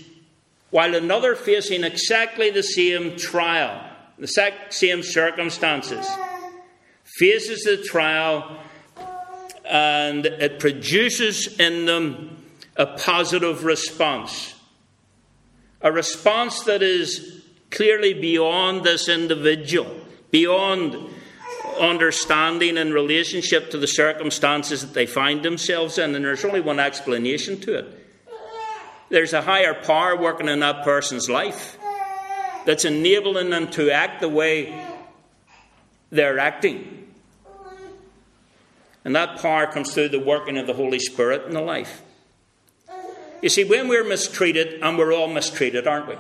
while 0.70 0.96
another 0.96 1.36
facing 1.36 1.84
exactly 1.84 2.50
the 2.50 2.64
same 2.64 3.18
trial, 3.18 3.84
the 4.18 4.54
same 4.70 5.04
circumstances, 5.04 6.08
faces 7.04 7.64
the 7.64 7.78
trial 7.78 8.58
and 9.66 10.26
it 10.26 10.60
produces 10.60 11.60
in 11.60 11.86
them 11.86 12.44
a 12.76 12.86
positive 12.86 13.64
response. 13.64 14.54
A 15.82 15.92
response 15.92 16.64
that 16.64 16.82
is 16.82 17.44
clearly 17.70 18.14
beyond 18.14 18.84
this 18.84 19.10
individual, 19.10 19.94
beyond 20.32 20.98
understanding 21.80 22.78
in 22.78 22.94
relationship 22.94 23.72
to 23.72 23.78
the 23.78 23.88
circumstances 23.88 24.82
that 24.82 24.94
they 24.94 25.06
find 25.06 25.44
themselves 25.44 25.98
in, 25.98 26.16
and 26.16 26.24
there's 26.24 26.46
only 26.46 26.62
one 26.62 26.80
explanation 26.80 27.60
to 27.62 27.76
it. 27.76 28.00
There's 29.10 29.34
a 29.34 29.42
higher 29.42 29.74
power 29.74 30.16
working 30.16 30.48
in 30.48 30.60
that 30.60 30.84
person's 30.84 31.30
life 31.30 31.78
that's 32.66 32.86
enabling 32.86 33.50
them 33.50 33.70
to 33.72 33.92
act 33.92 34.22
the 34.22 34.30
way 34.30 34.74
they're 36.12 36.40
acting. 36.40 37.03
And 39.06 39.16
that 39.16 39.40
power 39.40 39.68
comes 39.68 39.94
through 39.94 40.10
the 40.10 40.20
working 40.20 40.58
of 40.58 40.68
the 40.68 40.74
Holy 40.74 41.00
Spirit 41.00 41.46
in 41.46 41.54
the 41.54 41.62
life. 41.62 42.02
You 43.42 43.50
see, 43.50 43.66
when 43.66 43.90
we're 43.90 44.06
mistreated, 44.06 44.82
and 44.82 44.98
we're 44.98 45.14
all 45.14 45.28
mistreated, 45.28 45.86
aren't 45.86 46.08
we? 46.08 46.16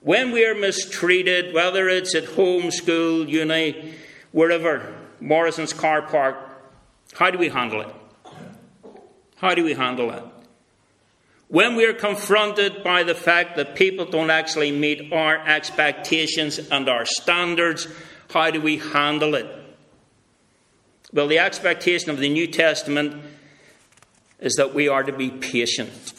When 0.00 0.32
we 0.32 0.44
are 0.44 0.54
mistreated, 0.54 1.54
whether 1.54 1.88
it's 1.88 2.14
at 2.14 2.24
home, 2.24 2.70
school, 2.70 3.28
uni, 3.28 3.94
wherever, 4.32 4.92
Morrison's 5.20 5.72
car 5.72 6.02
park, 6.02 6.36
how 7.14 7.30
do 7.30 7.38
we 7.38 7.48
handle 7.48 7.80
it? 7.80 7.94
How 9.36 9.54
do 9.54 9.62
we 9.62 9.74
handle 9.74 10.10
it? 10.10 10.24
When 11.48 11.76
we 11.76 11.86
are 11.86 11.94
confronted 11.94 12.82
by 12.82 13.04
the 13.04 13.14
fact 13.14 13.56
that 13.56 13.76
people 13.76 14.06
don't 14.06 14.30
actually 14.30 14.72
meet 14.72 15.12
our 15.12 15.38
expectations 15.46 16.58
and 16.58 16.88
our 16.88 17.04
standards, 17.04 17.86
how 18.30 18.50
do 18.50 18.60
we 18.60 18.78
handle 18.78 19.36
it? 19.36 19.63
Well, 21.14 21.28
the 21.28 21.38
expectation 21.38 22.10
of 22.10 22.18
the 22.18 22.28
New 22.28 22.48
Testament 22.48 23.22
is 24.40 24.54
that 24.54 24.74
we 24.74 24.88
are 24.88 25.04
to 25.04 25.12
be 25.12 25.30
patient. 25.30 26.12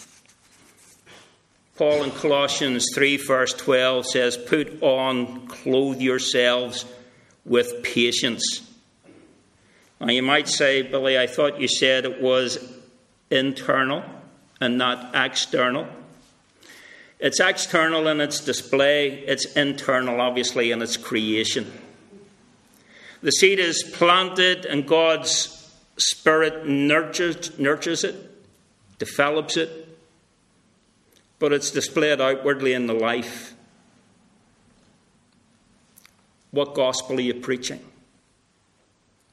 Paul 1.76 2.06
in 2.06 2.12
Colossians 2.12 2.86
3, 2.96 3.18
verse 3.18 3.54
12 3.54 4.06
says, 4.06 4.38
Put 4.38 4.82
on, 4.82 5.48
clothe 5.48 6.00
yourselves 6.00 6.86
with 7.44 7.84
patience. 7.84 8.72
Now, 10.00 10.12
you 10.12 10.24
might 10.24 10.48
say, 10.48 10.82
Billy, 10.82 11.20
I 11.20 11.28
thought 11.28 11.60
you 11.60 11.68
said 11.68 12.06
it 12.06 12.22
was 12.22 12.58
internal 13.30 14.02
and 14.62 14.78
not 14.78 15.14
external. 15.14 15.88
It's 17.20 17.42
external 17.42 18.08
in 18.08 18.22
its 18.22 18.40
display, 18.40 19.10
it's 19.26 19.58
internal, 19.58 20.22
obviously, 20.22 20.72
in 20.72 20.82
its 20.82 20.96
creation. 20.96 21.70
The 23.22 23.32
seed 23.32 23.60
is 23.60 23.84
planted, 23.84 24.66
and 24.66 24.88
God's 24.88 25.52
Spirit 25.98 26.68
nurtures, 26.68 27.58
nurtures 27.58 28.04
it, 28.04 28.16
develops 29.00 29.58
it, 29.58 29.98
but 31.40 31.54
it's 31.54 31.72
displayed 31.72 32.20
outwardly 32.20 32.74
in 32.74 32.88
the 32.88 32.94
life. 32.94 33.54
What 36.52 36.74
gospel 36.74 37.18
are 37.18 37.22
you 37.22 37.34
preaching? 37.34 37.80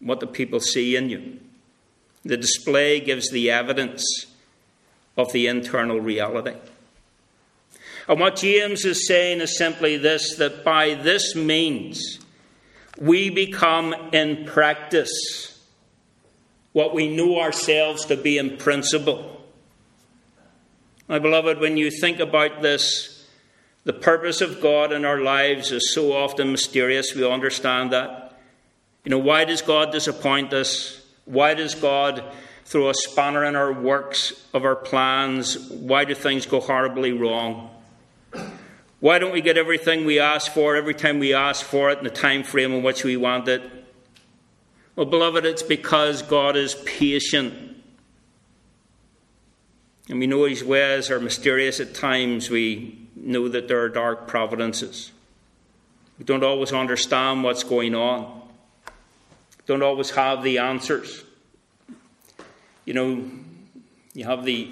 What 0.01 0.21
do 0.21 0.27
people 0.27 0.61
see 0.61 0.97
in 0.97 1.11
you? 1.11 1.41
The 2.25 2.37
display 2.37 3.01
gives 3.01 3.31
the 3.31 3.51
evidence 3.51 4.05
of 5.17 5.33
the 5.33 5.47
internal 5.47 6.01
reality. 6.01 6.57
And 8.09 8.19
what 8.19 8.37
James 8.37 8.85
is 8.85 9.07
saying 9.07 9.41
is 9.41 9.57
simply 9.57 9.97
this 9.97 10.37
that 10.37 10.65
by 10.65 10.95
this 10.95 11.37
means 11.37 12.19
we 12.99 13.31
become 13.31 13.95
in 14.13 14.45
practice 14.45 15.61
what 16.73 16.95
we 16.95 17.15
know 17.15 17.41
ourselves 17.41 18.07
to 18.07 18.17
be 18.17 18.39
in 18.39 18.57
principle. 18.57 19.41
My 21.09 21.19
beloved, 21.19 21.59
when 21.59 21.77
you 21.77 21.91
think 21.91 22.21
about 22.21 22.63
this, 22.63 23.29
the 23.85 23.93
purpose 23.93 24.41
of 24.41 24.61
God 24.61 24.93
in 24.93 25.05
our 25.05 25.21
lives 25.21 25.73
is 25.73 25.93
so 25.93 26.13
often 26.13 26.53
mysterious. 26.53 27.15
We 27.15 27.29
understand 27.29 27.93
that. 27.93 28.41
You 29.05 29.11
know, 29.11 29.19
why 29.19 29.45
does 29.45 29.61
God 29.61 29.91
disappoint 29.91 30.53
us? 30.53 31.05
Why 31.25 31.55
does 31.55 31.75
God 31.75 32.23
throw 32.65 32.89
a 32.89 32.95
spanner 32.95 33.45
in 33.45 33.57
our 33.57 33.73
works 33.73 34.47
of 34.55 34.65
our 34.65 34.77
plans? 34.77 35.69
Why 35.69 36.05
do 36.05 36.15
things 36.15 36.47
go 36.47 36.61
horribly 36.61 37.13
wrong? 37.13 37.71
Why 39.03 39.19
don't 39.19 39.33
we 39.33 39.41
get 39.41 39.59
everything 39.59 40.05
we 40.05 40.21
ask 40.21 40.53
for 40.53 40.77
every 40.77 40.95
time 40.95 41.19
we 41.19 41.35
ask 41.35 41.67
for 41.67 41.91
it 41.91 41.99
in 41.99 42.05
the 42.05 42.11
time 42.11 42.45
frame 42.45 42.71
in 42.71 42.85
which 42.85 43.03
we 43.03 43.17
want 43.17 43.49
it? 43.49 43.61
Well, 44.95 45.07
beloved, 45.07 45.45
it's 45.45 45.65
because 45.65 46.23
God 46.23 46.55
is 46.55 46.77
patient. 46.85 47.83
And 50.09 50.21
we 50.21 50.29
know 50.29 50.45
His 50.45 50.63
ways 50.63 51.11
are 51.11 51.19
mysterious 51.19 51.81
at 51.81 51.95
times. 51.95 52.49
We 52.49 53.09
know 53.17 53.49
that 53.49 53.67
there 53.67 53.81
are 53.81 53.89
dark 53.89 54.29
providences. 54.29 55.11
We 56.17 56.25
don't 56.25 56.45
always 56.45 56.73
understand 56.73 57.43
what's 57.43 57.65
going 57.65 57.97
on, 57.97 58.43
we 58.87 59.65
don't 59.67 59.83
always 59.83 60.11
have 60.11 60.45
the 60.45 60.59
answers. 60.59 61.25
You 62.85 62.95
know, 62.95 63.31
you 64.15 64.27
have 64.27 64.45
the, 64.45 64.71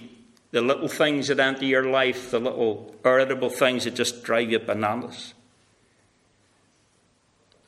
the 0.50 0.60
little 0.60 0.88
things 0.88 1.28
that 1.28 1.38
enter 1.38 1.64
your 1.64 1.84
life, 1.84 2.30
the 2.30 2.40
little 2.40 2.94
irritable 3.04 3.50
things 3.50 3.84
that 3.84 3.94
just 3.94 4.24
drive 4.24 4.50
you 4.50 4.58
bananas. 4.58 5.34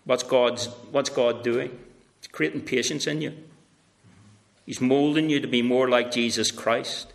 What's, 0.05 0.25
God's, 0.25 0.67
what's 0.91 1.11
God 1.11 1.45
doing? 1.45 1.71
He's 2.21 2.29
creating 2.29 2.63
patience 2.63 3.07
in 3.07 3.23
you. 3.23 3.35
He's 4.67 4.81
molding 4.81 5.31
you 5.31 5.41
to 5.41 5.47
be 5.47 5.63
more 5.63 5.89
like 5.89 6.11
Jesus 6.11 6.51
Christ. 6.51 7.13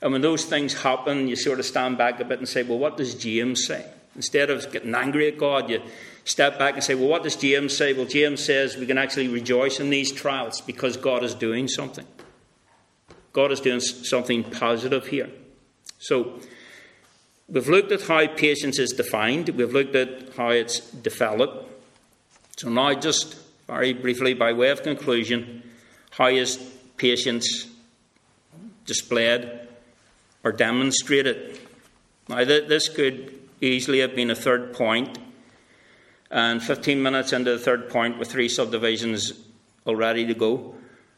And 0.00 0.12
when 0.12 0.22
those 0.22 0.44
things 0.44 0.74
happen, 0.74 1.28
you 1.28 1.36
sort 1.36 1.58
of 1.58 1.66
stand 1.66 1.98
back 1.98 2.20
a 2.20 2.24
bit 2.24 2.38
and 2.38 2.48
say, 2.48 2.62
Well, 2.62 2.78
what 2.78 2.96
does 2.96 3.14
James 3.14 3.66
say? 3.66 3.86
Instead 4.14 4.50
of 4.50 4.70
getting 4.70 4.94
angry 4.94 5.28
at 5.28 5.38
God, 5.38 5.68
you 5.70 5.82
step 6.24 6.58
back 6.58 6.74
and 6.74 6.84
say, 6.84 6.94
Well, 6.94 7.08
what 7.08 7.22
does 7.22 7.36
James 7.36 7.76
say? 7.76 7.92
Well, 7.94 8.06
James 8.06 8.44
says 8.44 8.76
we 8.76 8.86
can 8.86 8.98
actually 8.98 9.28
rejoice 9.28 9.80
in 9.80 9.90
these 9.90 10.12
trials 10.12 10.60
because 10.60 10.96
God 10.96 11.24
is 11.24 11.34
doing 11.34 11.68
something. 11.68 12.06
God 13.36 13.52
is 13.52 13.60
doing 13.60 13.80
something 13.80 14.44
positive 14.44 15.08
here. 15.08 15.28
So, 15.98 16.40
we've 17.50 17.68
looked 17.68 17.92
at 17.92 18.00
how 18.00 18.26
patience 18.28 18.78
is 18.78 18.92
defined, 18.92 19.50
we've 19.50 19.74
looked 19.74 19.94
at 19.94 20.34
how 20.38 20.48
it's 20.48 20.80
developed. 20.80 21.70
So, 22.56 22.70
now, 22.70 22.94
just 22.94 23.36
very 23.66 23.92
briefly, 23.92 24.32
by 24.32 24.54
way 24.54 24.70
of 24.70 24.82
conclusion, 24.82 25.62
how 26.12 26.28
is 26.28 26.56
patience 26.96 27.66
displayed 28.86 29.50
or 30.42 30.52
demonstrated? 30.52 31.60
Now, 32.30 32.42
this 32.42 32.88
could 32.88 33.38
easily 33.60 33.98
have 34.00 34.16
been 34.16 34.30
a 34.30 34.34
third 34.34 34.72
point, 34.72 35.18
and 36.30 36.62
15 36.62 37.02
minutes 37.02 37.34
into 37.34 37.50
the 37.50 37.58
third 37.58 37.90
point 37.90 38.18
with 38.18 38.30
three 38.32 38.48
subdivisions 38.48 39.34
already 39.86 40.24
to 40.26 40.32
go. 40.32 40.74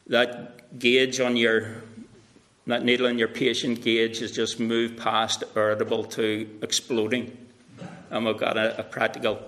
That 0.07 0.77
gauge 0.79 1.21
on 1.21 1.37
your, 1.37 1.83
that 2.71 2.83
needle 2.83 3.07
in 3.07 3.17
your 3.17 3.27
patient 3.27 3.81
gauge 3.81 4.19
has 4.19 4.31
just 4.31 4.59
moved 4.59 4.97
past 4.97 5.43
irritable 5.55 6.03
to 6.03 6.49
exploding. 6.61 7.37
And 8.09 8.25
we've 8.25 8.37
got 8.37 8.57
a, 8.57 8.79
a 8.79 8.83
practical, 8.83 9.39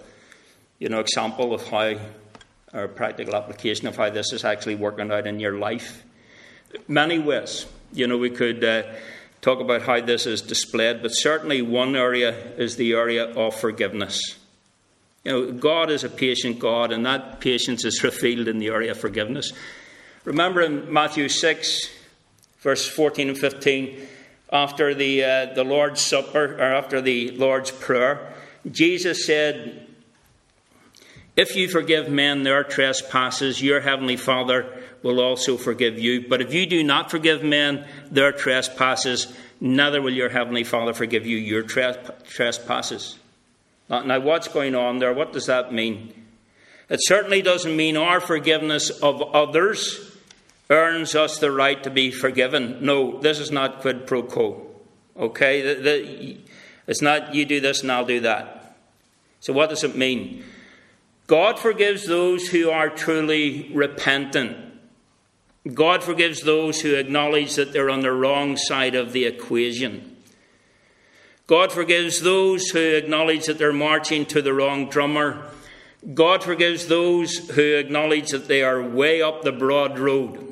you 0.80 0.90
know, 0.90 1.00
example 1.00 1.54
of 1.54 1.68
how, 1.68 1.96
or 2.74 2.88
practical 2.88 3.36
application 3.36 3.88
of 3.88 3.98
how 3.98 4.10
this 4.10 4.34
is 4.34 4.46
actually 4.46 4.76
working 4.76 5.12
out 5.12 5.28
in 5.28 5.40
your 5.40 5.58
life. 5.58 6.04
Many 6.88 7.20
ways, 7.20 7.66
you 7.94 8.08
know, 8.08 8.18
we 8.18 8.30
could. 8.30 8.64
Uh, 8.64 8.84
talk 9.42 9.60
about 9.60 9.82
how 9.82 10.00
this 10.00 10.26
is 10.26 10.42
displayed, 10.42 11.02
but 11.02 11.10
certainly 11.10 11.62
one 11.62 11.96
area 11.96 12.32
is 12.58 12.76
the 12.76 12.94
area 12.94 13.26
of 13.26 13.56
forgiveness. 13.60 14.22
You 15.24 15.32
know, 15.32 15.52
God 15.52 15.90
is 15.90 16.04
a 16.04 16.10
patient 16.10 16.60
God, 16.60 16.92
and 16.92 17.06
that 17.06 17.42
patience 17.42 17.84
is 17.84 18.04
revealed 18.04 18.48
in 18.48 18.60
the 18.60 18.68
area 18.68 18.92
of 18.92 19.00
forgiveness. 19.00 19.52
Remember 20.24 20.62
in 20.62 20.92
Matthew 20.92 21.28
6, 21.28 21.90
verse 22.62 22.88
14 22.88 23.30
and 23.30 23.38
15, 23.38 24.08
after 24.52 24.94
the, 24.94 25.24
uh, 25.24 25.46
the 25.54 25.64
Lord's 25.64 26.02
Supper, 26.02 26.56
or 26.56 26.62
after 26.62 27.02
the 27.02 27.32
Lord's 27.32 27.72
Prayer, 27.72 28.34
Jesus 28.70 29.26
said, 29.26 29.88
If 31.36 31.56
you 31.56 31.68
forgive 31.68 32.10
men 32.10 32.44
their 32.44 32.64
trespasses, 32.64 33.62
your 33.62 33.82
heavenly 33.82 34.18
Father 34.18 34.82
will 35.04 35.20
also 35.20 35.58
forgive 35.58 35.98
you. 35.98 36.28
But 36.28 36.42
if 36.42 36.54
you 36.54 36.66
do 36.66 36.84
not 36.84 37.10
forgive 37.10 37.44
men 37.44 37.88
their 38.12 38.32
trespasses, 38.32 39.34
neither 39.60 40.02
will 40.02 40.14
your 40.14 40.30
heavenly 40.30 40.64
Father 40.64 40.94
forgive 40.94 41.26
you 41.26 41.38
your 41.38 41.64
trespasses. 41.64 43.18
Now, 43.90 44.20
what's 44.20 44.48
going 44.48 44.76
on 44.76 45.00
there? 45.00 45.14
What 45.14 45.34
does 45.34 45.48
that 45.48 45.74
mean? 45.74 46.14
It 46.88 47.00
certainly 47.02 47.42
doesn't 47.42 47.76
mean 47.76 47.98
our 47.98 48.20
forgiveness 48.20 48.90
of 48.90 49.22
others 49.22 50.11
earns 50.72 51.14
us 51.14 51.38
the 51.38 51.52
right 51.52 51.84
to 51.84 51.90
be 51.90 52.10
forgiven. 52.10 52.78
No, 52.82 53.20
this 53.20 53.40
is 53.40 53.52
not 53.52 53.82
quid 53.82 54.08
pro 54.08 54.24
quo. 54.24 54.66
Okay? 55.18 55.62
The, 55.62 55.82
the, 55.82 56.38
it's 56.88 57.02
not 57.02 57.36
you 57.36 57.46
do 57.46 57.60
this 57.60 57.82
and 57.82 57.92
I'll 57.92 58.06
do 58.06 58.22
that. 58.22 58.78
So, 59.42 59.54
what 59.54 59.70
does 59.70 59.84
it 59.84 59.96
mean? 59.96 60.44
God 61.28 61.60
forgives 61.60 62.08
those 62.08 62.48
who 62.48 62.70
are 62.70 62.90
truly 62.90 63.72
repentant. 63.74 64.58
God 65.74 66.04
forgives 66.04 66.42
those 66.42 66.82
who 66.82 66.96
acknowledge 66.96 67.56
that 67.56 67.72
they're 67.72 67.90
on 67.90 68.02
the 68.02 68.12
wrong 68.12 68.58
side 68.58 68.96
of 68.96 69.14
the 69.14 69.26
equation. 69.26 70.18
God 71.48 71.72
forgives 71.72 72.22
those 72.22 72.70
who 72.70 72.80
acknowledge 72.80 73.46
that 73.46 73.58
they're 73.58 73.74
marching 73.74 74.26
to 74.28 74.42
the 74.42 74.54
wrong 74.54 74.90
drummer. 74.90 75.52
God 76.14 76.44
forgives 76.44 76.88
those 76.88 77.38
who 77.50 77.76
acknowledge 77.76 78.30
that 78.30 78.48
they 78.48 78.64
are 78.64 78.82
way 78.82 79.22
up 79.22 79.44
the 79.44 79.52
broad 79.52 80.00
road. 80.00 80.52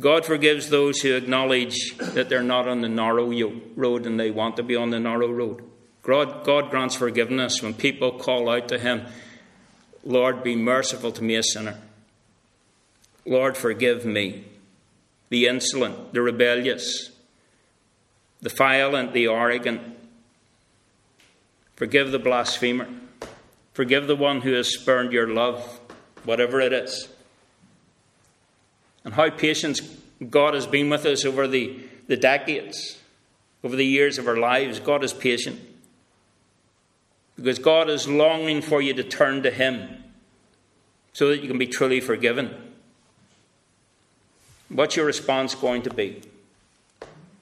God 0.00 0.24
forgives 0.24 0.70
those 0.70 1.00
who 1.00 1.14
acknowledge 1.14 1.96
that 1.98 2.28
they're 2.28 2.42
not 2.42 2.66
on 2.66 2.80
the 2.80 2.88
narrow 2.88 3.30
road 3.76 4.06
and 4.06 4.18
they 4.18 4.30
want 4.30 4.56
to 4.56 4.62
be 4.62 4.74
on 4.74 4.90
the 4.90 4.98
narrow 4.98 5.30
road. 5.30 5.62
God, 6.02 6.44
God 6.44 6.70
grants 6.70 6.96
forgiveness 6.96 7.62
when 7.62 7.74
people 7.74 8.18
call 8.18 8.48
out 8.48 8.68
to 8.68 8.78
Him, 8.78 9.02
Lord, 10.02 10.42
be 10.42 10.56
merciful 10.56 11.12
to 11.12 11.22
me, 11.22 11.36
a 11.36 11.42
sinner. 11.42 11.76
Lord, 13.26 13.56
forgive 13.56 14.06
me. 14.06 14.44
The 15.28 15.46
insolent, 15.46 16.14
the 16.14 16.22
rebellious, 16.22 17.10
the 18.40 18.48
violent, 18.48 19.12
the 19.12 19.26
arrogant. 19.26 19.82
Forgive 21.76 22.10
the 22.10 22.18
blasphemer. 22.18 22.88
Forgive 23.74 24.06
the 24.06 24.16
one 24.16 24.40
who 24.40 24.54
has 24.54 24.72
spurned 24.72 25.12
your 25.12 25.28
love, 25.28 25.80
whatever 26.24 26.60
it 26.60 26.72
is. 26.72 27.08
And 29.04 29.14
how 29.14 29.30
patient 29.30 29.80
God 30.28 30.54
has 30.54 30.66
been 30.66 30.90
with 30.90 31.06
us 31.06 31.24
over 31.24 31.48
the, 31.48 31.78
the 32.06 32.16
decades, 32.16 32.98
over 33.64 33.76
the 33.76 33.86
years 33.86 34.18
of 34.18 34.28
our 34.28 34.36
lives. 34.36 34.80
God 34.80 35.02
is 35.02 35.12
patient. 35.12 35.60
Because 37.36 37.58
God 37.58 37.88
is 37.88 38.06
longing 38.06 38.60
for 38.60 38.82
you 38.82 38.92
to 38.94 39.02
turn 39.02 39.42
to 39.44 39.50
Him 39.50 39.88
so 41.12 41.28
that 41.28 41.40
you 41.40 41.48
can 41.48 41.58
be 41.58 41.66
truly 41.66 42.00
forgiven. 42.00 42.54
What's 44.68 44.96
your 44.96 45.06
response 45.06 45.54
going 45.54 45.82
to 45.82 45.94
be? 45.94 46.22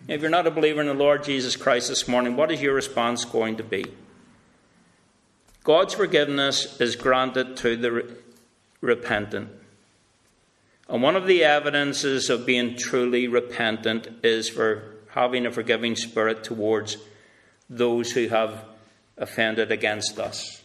If 0.06 0.22
you're 0.22 0.30
not 0.30 0.46
a 0.46 0.50
believer 0.50 0.80
in 0.80 0.86
the 0.86 0.94
Lord 0.94 1.24
Jesus 1.24 1.56
Christ 1.56 1.88
this 1.88 2.08
morning, 2.08 2.36
what 2.36 2.50
is 2.50 2.62
your 2.62 2.74
response 2.74 3.24
going 3.24 3.56
to 3.56 3.64
be? 3.64 3.84
God's 5.64 5.92
forgiveness 5.92 6.80
is 6.80 6.96
granted 6.96 7.58
to 7.58 7.76
the 7.76 7.92
re- 7.92 8.02
repentant. 8.80 9.50
And 10.88 11.02
one 11.02 11.16
of 11.16 11.26
the 11.26 11.44
evidences 11.44 12.30
of 12.30 12.46
being 12.46 12.76
truly 12.76 13.28
repentant 13.28 14.08
is 14.22 14.48
for 14.48 14.96
having 15.10 15.46
a 15.46 15.50
forgiving 15.50 15.96
spirit 15.96 16.44
towards 16.44 16.96
those 17.68 18.12
who 18.12 18.28
have 18.28 18.64
offended 19.16 19.70
against 19.70 20.18
us. 20.18 20.62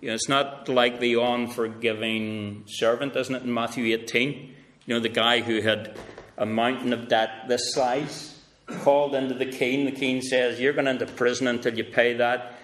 You 0.00 0.08
know, 0.08 0.14
it's 0.14 0.28
not 0.28 0.68
like 0.68 1.00
the 1.00 1.14
unforgiving 1.14 2.64
servant, 2.66 3.14
isn't 3.16 3.34
it, 3.34 3.42
in 3.42 3.54
Matthew 3.54 3.94
18? 3.94 4.54
You 4.86 4.94
know, 4.94 5.00
the 5.00 5.08
guy 5.08 5.40
who 5.40 5.60
had 5.60 5.96
a 6.36 6.44
mountain 6.44 6.92
of 6.92 7.08
debt 7.08 7.48
this 7.48 7.72
size, 7.72 8.34
called 8.66 9.14
into 9.14 9.34
the 9.34 9.46
king. 9.46 9.84
The 9.84 9.92
king 9.92 10.20
says, 10.22 10.60
You're 10.60 10.72
going 10.72 10.86
into 10.86 11.06
prison 11.06 11.46
until 11.46 11.76
you 11.76 11.84
pay 11.84 12.14
that. 12.14 12.58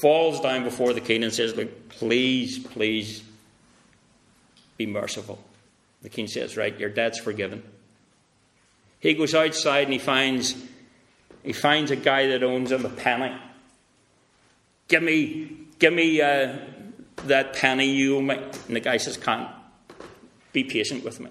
Falls 0.00 0.40
down 0.40 0.64
before 0.64 0.92
the 0.92 1.00
king 1.00 1.24
and 1.24 1.32
says, 1.32 1.56
Look, 1.56 1.88
please, 1.88 2.58
please 2.58 3.22
be 4.76 4.86
merciful. 4.86 5.42
The 6.02 6.08
king 6.08 6.26
says, 6.26 6.56
Right, 6.56 6.78
your 6.78 6.90
debt's 6.90 7.18
forgiven. 7.18 7.62
He 9.00 9.14
goes 9.14 9.34
outside 9.34 9.84
and 9.84 9.92
he 9.92 9.98
finds 9.98 10.54
he 11.42 11.52
finds 11.52 11.90
a 11.90 11.96
guy 11.96 12.28
that 12.28 12.42
owns 12.42 12.70
him 12.70 12.84
a 12.84 12.88
penny. 12.88 13.36
Give 14.88 15.02
me, 15.02 15.56
give 15.78 15.92
me 15.92 16.20
uh, 16.20 16.56
that 17.26 17.54
penny 17.54 17.86
you 17.86 18.18
owe 18.18 18.22
me. 18.22 18.36
And 18.66 18.76
the 18.76 18.80
guy 18.80 18.96
says, 18.98 19.16
Can't. 19.16 19.48
Be 20.52 20.64
patient 20.64 21.02
with 21.02 21.18
me. 21.18 21.30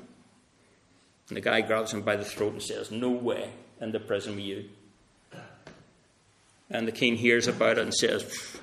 And 1.29 1.37
the 1.37 1.41
guy 1.41 1.61
grabs 1.61 1.93
him 1.93 2.01
by 2.01 2.15
the 2.15 2.25
throat 2.25 2.53
and 2.53 2.61
says, 2.61 2.91
No 2.91 3.09
way 3.09 3.51
in 3.79 3.91
the 3.91 3.99
prison 3.99 4.35
with 4.35 4.45
you. 4.45 4.69
And 6.69 6.87
the 6.87 6.91
king 6.91 7.17
hears 7.17 7.47
about 7.47 7.77
it 7.77 7.83
and 7.83 7.93
says, 7.93 8.57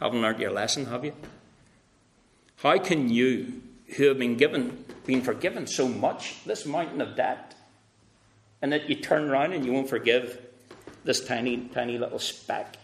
Haven't 0.00 0.20
learned 0.20 0.40
your 0.40 0.52
lesson, 0.52 0.86
have 0.86 1.04
you? 1.04 1.14
How 2.56 2.78
can 2.78 3.08
you, 3.08 3.62
who 3.96 4.04
have 4.04 4.18
been 4.18 4.36
given, 4.36 4.84
been 5.06 5.22
forgiven 5.22 5.66
so 5.66 5.88
much, 5.88 6.44
this 6.44 6.66
mountain 6.66 7.00
of 7.00 7.16
debt, 7.16 7.54
and 8.62 8.72
that 8.72 8.88
you 8.88 8.94
turn 8.94 9.28
around 9.28 9.52
and 9.52 9.64
you 9.64 9.72
won't 9.72 9.88
forgive 9.88 10.38
this 11.04 11.24
tiny, 11.24 11.68
tiny 11.72 11.98
little 11.98 12.18
speck? 12.18 12.76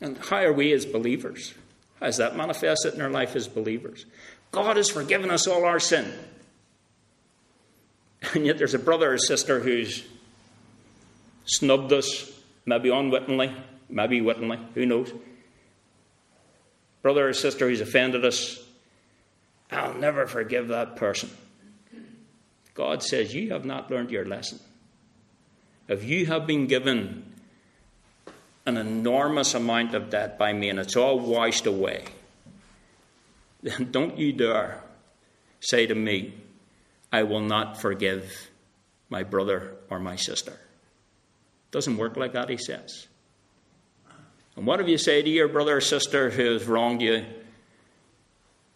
And 0.00 0.18
how 0.18 0.42
are 0.42 0.52
we 0.52 0.72
as 0.72 0.84
believers? 0.84 1.54
How 2.00 2.06
is 2.06 2.18
that 2.18 2.36
manifested 2.36 2.94
in 2.94 3.00
our 3.00 3.10
life 3.10 3.34
as 3.34 3.48
believers? 3.48 4.04
God 4.52 4.76
has 4.76 4.90
forgiven 4.90 5.30
us 5.30 5.46
all 5.46 5.64
our 5.64 5.80
sin. 5.80 6.12
And 8.34 8.44
yet 8.44 8.58
there's 8.58 8.74
a 8.74 8.78
brother 8.78 9.12
or 9.12 9.18
sister 9.18 9.60
who's 9.60 10.04
snubbed 11.44 11.92
us, 11.92 12.32
maybe 12.64 12.88
unwittingly, 12.88 13.54
maybe 13.88 14.20
wittingly, 14.20 14.58
who 14.74 14.84
knows? 14.84 15.12
Brother 17.06 17.28
or 17.28 17.32
sister 17.34 17.68
who's 17.68 17.80
offended 17.80 18.24
us, 18.24 18.60
I'll 19.70 19.94
never 19.94 20.26
forgive 20.26 20.66
that 20.66 20.96
person. 20.96 21.30
God 22.74 23.00
says, 23.00 23.32
You 23.32 23.52
have 23.52 23.64
not 23.64 23.92
learned 23.92 24.10
your 24.10 24.24
lesson. 24.24 24.58
If 25.86 26.02
you 26.02 26.26
have 26.26 26.48
been 26.48 26.66
given 26.66 27.32
an 28.66 28.76
enormous 28.76 29.54
amount 29.54 29.94
of 29.94 30.10
debt 30.10 30.36
by 30.36 30.52
me 30.52 30.68
and 30.68 30.80
it's 30.80 30.96
all 30.96 31.20
washed 31.20 31.66
away, 31.66 32.06
then 33.62 33.92
don't 33.92 34.18
you 34.18 34.32
dare 34.32 34.82
say 35.60 35.86
to 35.86 35.94
me, 35.94 36.34
I 37.12 37.22
will 37.22 37.40
not 37.40 37.80
forgive 37.80 38.50
my 39.10 39.22
brother 39.22 39.76
or 39.90 40.00
my 40.00 40.16
sister. 40.16 40.50
It 40.50 41.70
doesn't 41.70 41.98
work 41.98 42.16
like 42.16 42.32
that, 42.32 42.48
he 42.48 42.56
says. 42.56 43.06
And 44.56 44.66
what 44.66 44.80
if 44.80 44.88
you 44.88 44.98
say 44.98 45.22
to 45.22 45.28
your 45.28 45.48
brother 45.48 45.76
or 45.76 45.80
sister 45.80 46.30
who 46.30 46.52
has 46.52 46.64
wronged 46.64 47.02
you, 47.02 47.24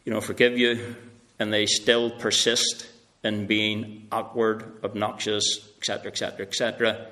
you 0.05 0.12
know, 0.12 0.20
forgive 0.20 0.59
you, 0.59 0.97
and 1.39 1.53
they 1.53 1.66
still 1.66 2.11
persist 2.11 2.87
in 3.24 3.47
being 3.47 4.07
awkward, 4.12 4.81
obnoxious, 4.85 5.66
etc., 5.78 6.12
etc., 6.12 6.47
etc.? 6.47 7.07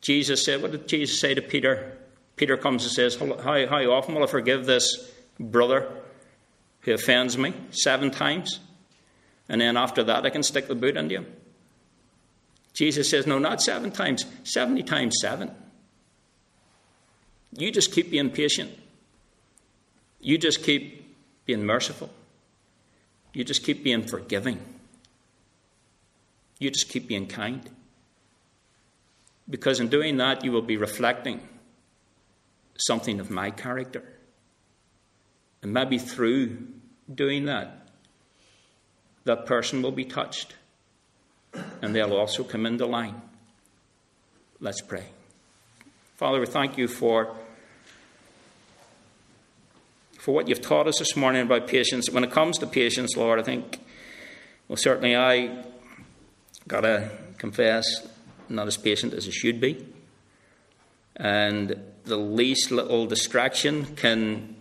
Jesus 0.00 0.44
said, 0.44 0.60
what 0.62 0.72
did 0.72 0.88
Jesus 0.88 1.20
say 1.20 1.34
to 1.34 1.42
Peter? 1.42 1.96
Peter 2.40 2.56
comes 2.56 2.84
and 2.84 2.92
says, 2.92 3.16
How, 3.16 3.66
how 3.66 3.90
often 3.92 4.14
will 4.14 4.24
I 4.24 4.26
forgive 4.26 4.64
this 4.64 5.12
brother 5.38 5.92
who 6.80 6.94
offends 6.94 7.36
me? 7.36 7.52
Seven 7.70 8.10
times? 8.10 8.60
And 9.46 9.60
then 9.60 9.76
after 9.76 10.02
that, 10.04 10.24
I 10.24 10.30
can 10.30 10.42
stick 10.42 10.66
the 10.66 10.74
boot 10.74 10.96
into 10.96 11.16
him. 11.16 11.26
Jesus 12.72 13.10
says, 13.10 13.26
No, 13.26 13.38
not 13.38 13.60
seven 13.60 13.90
times, 13.90 14.24
70 14.44 14.84
times 14.84 15.16
seven. 15.20 15.50
You 17.52 17.70
just 17.70 17.92
keep 17.92 18.10
being 18.10 18.30
patient. 18.30 18.70
You 20.20 20.38
just 20.38 20.62
keep 20.62 21.16
being 21.46 21.64
merciful. 21.64 22.10
You 23.32 23.44
just 23.44 23.64
keep 23.64 23.82
being 23.82 24.02
forgiving. 24.02 24.60
You 26.58 26.70
just 26.70 26.88
keep 26.88 27.08
being 27.08 27.26
kind. 27.26 27.68
Because 29.48 29.80
in 29.80 29.88
doing 29.88 30.18
that, 30.18 30.44
you 30.44 30.52
will 30.52 30.62
be 30.62 30.76
reflecting 30.76 31.40
something 32.76 33.18
of 33.18 33.30
my 33.30 33.50
character. 33.50 34.04
And 35.62 35.72
maybe 35.72 35.98
through 35.98 36.68
doing 37.12 37.46
that, 37.46 37.88
that 39.24 39.46
person 39.46 39.82
will 39.82 39.92
be 39.92 40.04
touched. 40.04 40.54
And 41.82 41.94
they'll 41.94 42.14
also 42.14 42.44
come 42.44 42.64
into 42.64 42.86
line. 42.86 43.20
Let's 44.60 44.80
pray. 44.80 45.06
Father, 46.20 46.38
we 46.38 46.44
thank 46.44 46.76
you 46.76 46.86
for, 46.86 47.34
for 50.18 50.34
what 50.34 50.48
you've 50.48 50.60
taught 50.60 50.86
us 50.86 50.98
this 50.98 51.16
morning 51.16 51.40
about 51.40 51.66
patience. 51.66 52.10
When 52.10 52.24
it 52.24 52.30
comes 52.30 52.58
to 52.58 52.66
patience, 52.66 53.16
Lord, 53.16 53.40
I 53.40 53.42
think, 53.42 53.80
well, 54.68 54.76
certainly 54.76 55.16
I 55.16 55.64
got 56.68 56.82
to 56.82 57.10
confess, 57.38 57.86
not 58.50 58.66
as 58.66 58.76
patient 58.76 59.14
as 59.14 59.26
I 59.26 59.30
should 59.30 59.62
be. 59.62 59.82
And 61.16 61.80
the 62.04 62.18
least 62.18 62.70
little 62.70 63.06
distraction 63.06 63.86
can 63.96 64.56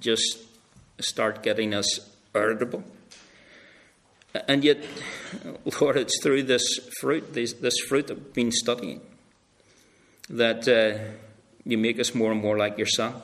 just 0.00 0.38
start 1.00 1.42
getting 1.42 1.74
us 1.74 2.00
irritable. 2.34 2.82
And 4.48 4.64
yet, 4.64 4.78
Lord, 5.82 5.98
it's 5.98 6.18
through 6.22 6.44
this 6.44 6.78
fruit, 6.98 7.34
this, 7.34 7.52
this 7.52 7.78
fruit 7.86 8.06
that 8.06 8.14
we've 8.14 8.32
been 8.32 8.52
studying, 8.52 9.02
that 10.28 10.68
uh, 10.68 10.98
you 11.64 11.78
make 11.78 11.98
us 12.00 12.14
more 12.14 12.32
and 12.32 12.40
more 12.40 12.56
like 12.56 12.78
your 12.78 12.86
Son. 12.86 13.14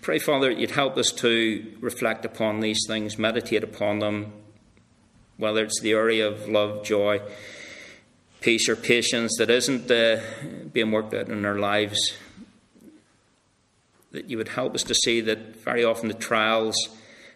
Pray, 0.00 0.18
Father, 0.18 0.50
you'd 0.50 0.70
help 0.70 0.96
us 0.96 1.10
to 1.12 1.76
reflect 1.80 2.24
upon 2.24 2.60
these 2.60 2.80
things, 2.86 3.18
meditate 3.18 3.64
upon 3.64 3.98
them, 3.98 4.32
whether 5.36 5.64
it's 5.64 5.80
the 5.80 5.92
area 5.92 6.28
of 6.28 6.48
love, 6.48 6.84
joy, 6.84 7.20
peace, 8.40 8.68
or 8.68 8.76
patience 8.76 9.36
that 9.38 9.50
isn't 9.50 9.90
uh, 9.90 10.20
being 10.72 10.92
worked 10.92 11.12
out 11.12 11.28
in 11.28 11.44
our 11.44 11.58
lives. 11.58 12.12
That 14.12 14.30
you 14.30 14.38
would 14.38 14.48
help 14.48 14.74
us 14.74 14.84
to 14.84 14.94
see 14.94 15.20
that 15.22 15.62
very 15.64 15.84
often 15.84 16.08
the 16.08 16.14
trials 16.14 16.76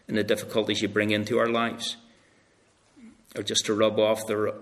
and 0.08 0.16
the 0.16 0.24
difficulties 0.24 0.82
you 0.82 0.88
bring 0.88 1.10
into 1.10 1.38
our 1.38 1.48
lives 1.48 1.96
are 3.36 3.42
just 3.42 3.66
to 3.66 3.74
rub 3.74 3.98
off 3.98 4.26
the, 4.26 4.54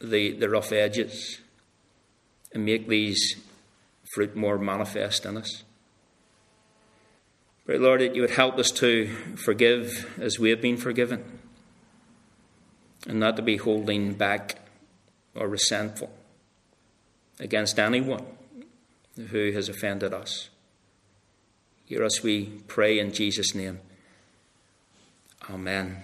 the, 0.00 0.32
the 0.32 0.48
rough 0.48 0.72
edges 0.72 1.38
and 2.56 2.64
make 2.64 2.88
these 2.88 3.36
fruit 4.14 4.34
more 4.34 4.56
manifest 4.56 5.26
in 5.26 5.36
us. 5.36 5.62
Pray, 7.66 7.76
Lord, 7.76 8.00
that 8.00 8.14
you 8.14 8.22
would 8.22 8.30
help 8.30 8.58
us 8.58 8.70
to 8.70 9.14
forgive 9.36 10.18
as 10.18 10.38
we 10.38 10.48
have 10.48 10.62
been 10.62 10.78
forgiven 10.78 11.22
and 13.06 13.20
not 13.20 13.36
to 13.36 13.42
be 13.42 13.58
holding 13.58 14.14
back 14.14 14.58
or 15.34 15.48
resentful 15.48 16.10
against 17.38 17.78
anyone 17.78 18.24
who 19.28 19.52
has 19.52 19.68
offended 19.68 20.14
us. 20.14 20.48
Hear 21.84 22.04
us, 22.04 22.22
we 22.22 22.62
pray 22.68 22.98
in 22.98 23.12
Jesus' 23.12 23.54
name. 23.54 23.80
Amen. 25.50 26.02